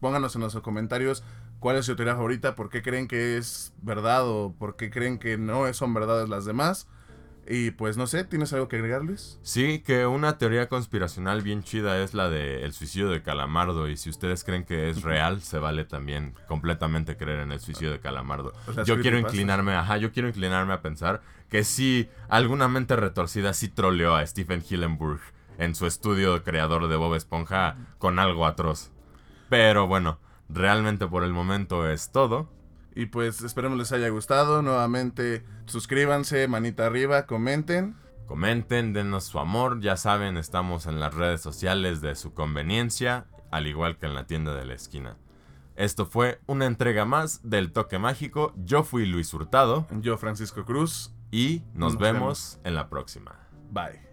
pónganos 0.00 0.34
en 0.34 0.42
los 0.42 0.58
comentarios 0.60 1.22
cuál 1.60 1.76
es 1.76 1.86
su 1.86 1.94
teoría 1.94 2.16
favorita, 2.16 2.56
por 2.56 2.70
qué 2.70 2.82
creen 2.82 3.06
que 3.06 3.36
es 3.36 3.72
verdad 3.82 4.26
o 4.26 4.54
por 4.58 4.76
qué 4.76 4.90
creen 4.90 5.18
que 5.18 5.38
no 5.38 5.72
son 5.74 5.94
verdades 5.94 6.28
las 6.28 6.44
demás. 6.44 6.88
Y 7.52 7.72
pues 7.72 7.96
no 7.96 8.06
sé, 8.06 8.22
¿tienes 8.22 8.52
algo 8.52 8.68
que 8.68 8.76
agregar, 8.76 9.02
Luis? 9.02 9.40
Sí, 9.42 9.80
que 9.80 10.06
una 10.06 10.38
teoría 10.38 10.68
conspiracional 10.68 11.42
bien 11.42 11.64
chida 11.64 12.00
es 12.00 12.14
la 12.14 12.30
del 12.30 12.72
suicidio 12.72 13.08
de 13.08 13.24
Calamardo. 13.24 13.88
Y 13.88 13.96
si 13.96 14.08
ustedes 14.08 14.44
creen 14.44 14.64
que 14.64 14.88
es 14.88 15.02
real, 15.02 15.42
se 15.42 15.58
vale 15.58 15.84
también 15.84 16.32
completamente 16.46 17.16
creer 17.16 17.40
en 17.40 17.50
el 17.50 17.58
suicidio 17.58 17.90
de 17.90 17.98
Calamardo. 17.98 18.52
yo 18.86 19.00
quiero 19.00 19.18
inclinarme, 19.18 19.74
ajá, 19.74 19.96
yo 19.96 20.12
quiero 20.12 20.28
inclinarme 20.28 20.74
a 20.74 20.80
pensar 20.80 21.22
que 21.48 21.64
si 21.64 22.08
alguna 22.28 22.68
mente 22.68 22.94
retorcida 22.94 23.52
sí 23.52 23.66
troleó 23.66 24.14
a 24.14 24.24
Stephen 24.24 24.62
Hillenburg 24.62 25.20
en 25.58 25.74
su 25.74 25.86
estudio 25.86 26.44
creador 26.44 26.86
de 26.86 26.94
Bob 26.94 27.16
Esponja 27.16 27.76
con 27.98 28.20
algo 28.20 28.46
atroz. 28.46 28.92
Pero 29.48 29.88
bueno, 29.88 30.20
realmente 30.48 31.08
por 31.08 31.24
el 31.24 31.32
momento 31.32 31.90
es 31.90 32.12
todo. 32.12 32.48
Y 32.94 33.06
pues 33.06 33.42
esperemos 33.42 33.78
les 33.78 33.92
haya 33.92 34.08
gustado. 34.08 34.62
Nuevamente, 34.62 35.44
suscríbanse, 35.66 36.48
manita 36.48 36.86
arriba, 36.86 37.26
comenten. 37.26 37.96
Comenten, 38.26 38.92
denos 38.92 39.24
su 39.24 39.38
amor. 39.38 39.80
Ya 39.80 39.96
saben, 39.96 40.36
estamos 40.36 40.86
en 40.86 41.00
las 41.00 41.14
redes 41.14 41.40
sociales 41.40 42.00
de 42.00 42.14
su 42.14 42.32
conveniencia, 42.34 43.26
al 43.50 43.66
igual 43.66 43.98
que 43.98 44.06
en 44.06 44.14
la 44.14 44.26
tienda 44.26 44.54
de 44.54 44.64
la 44.64 44.74
esquina. 44.74 45.16
Esto 45.76 46.04
fue 46.04 46.40
una 46.46 46.66
entrega 46.66 47.04
más 47.04 47.40
del 47.42 47.72
Toque 47.72 47.98
Mágico. 47.98 48.52
Yo 48.56 48.82
fui 48.84 49.06
Luis 49.06 49.32
Hurtado. 49.32 49.86
Yo 50.00 50.18
Francisco 50.18 50.64
Cruz. 50.64 51.14
Y 51.30 51.62
nos, 51.74 51.96
vemos 51.96 52.60
en 52.64 52.74
la 52.74 52.88
próxima. 52.88 53.48
Bye. 53.70 54.09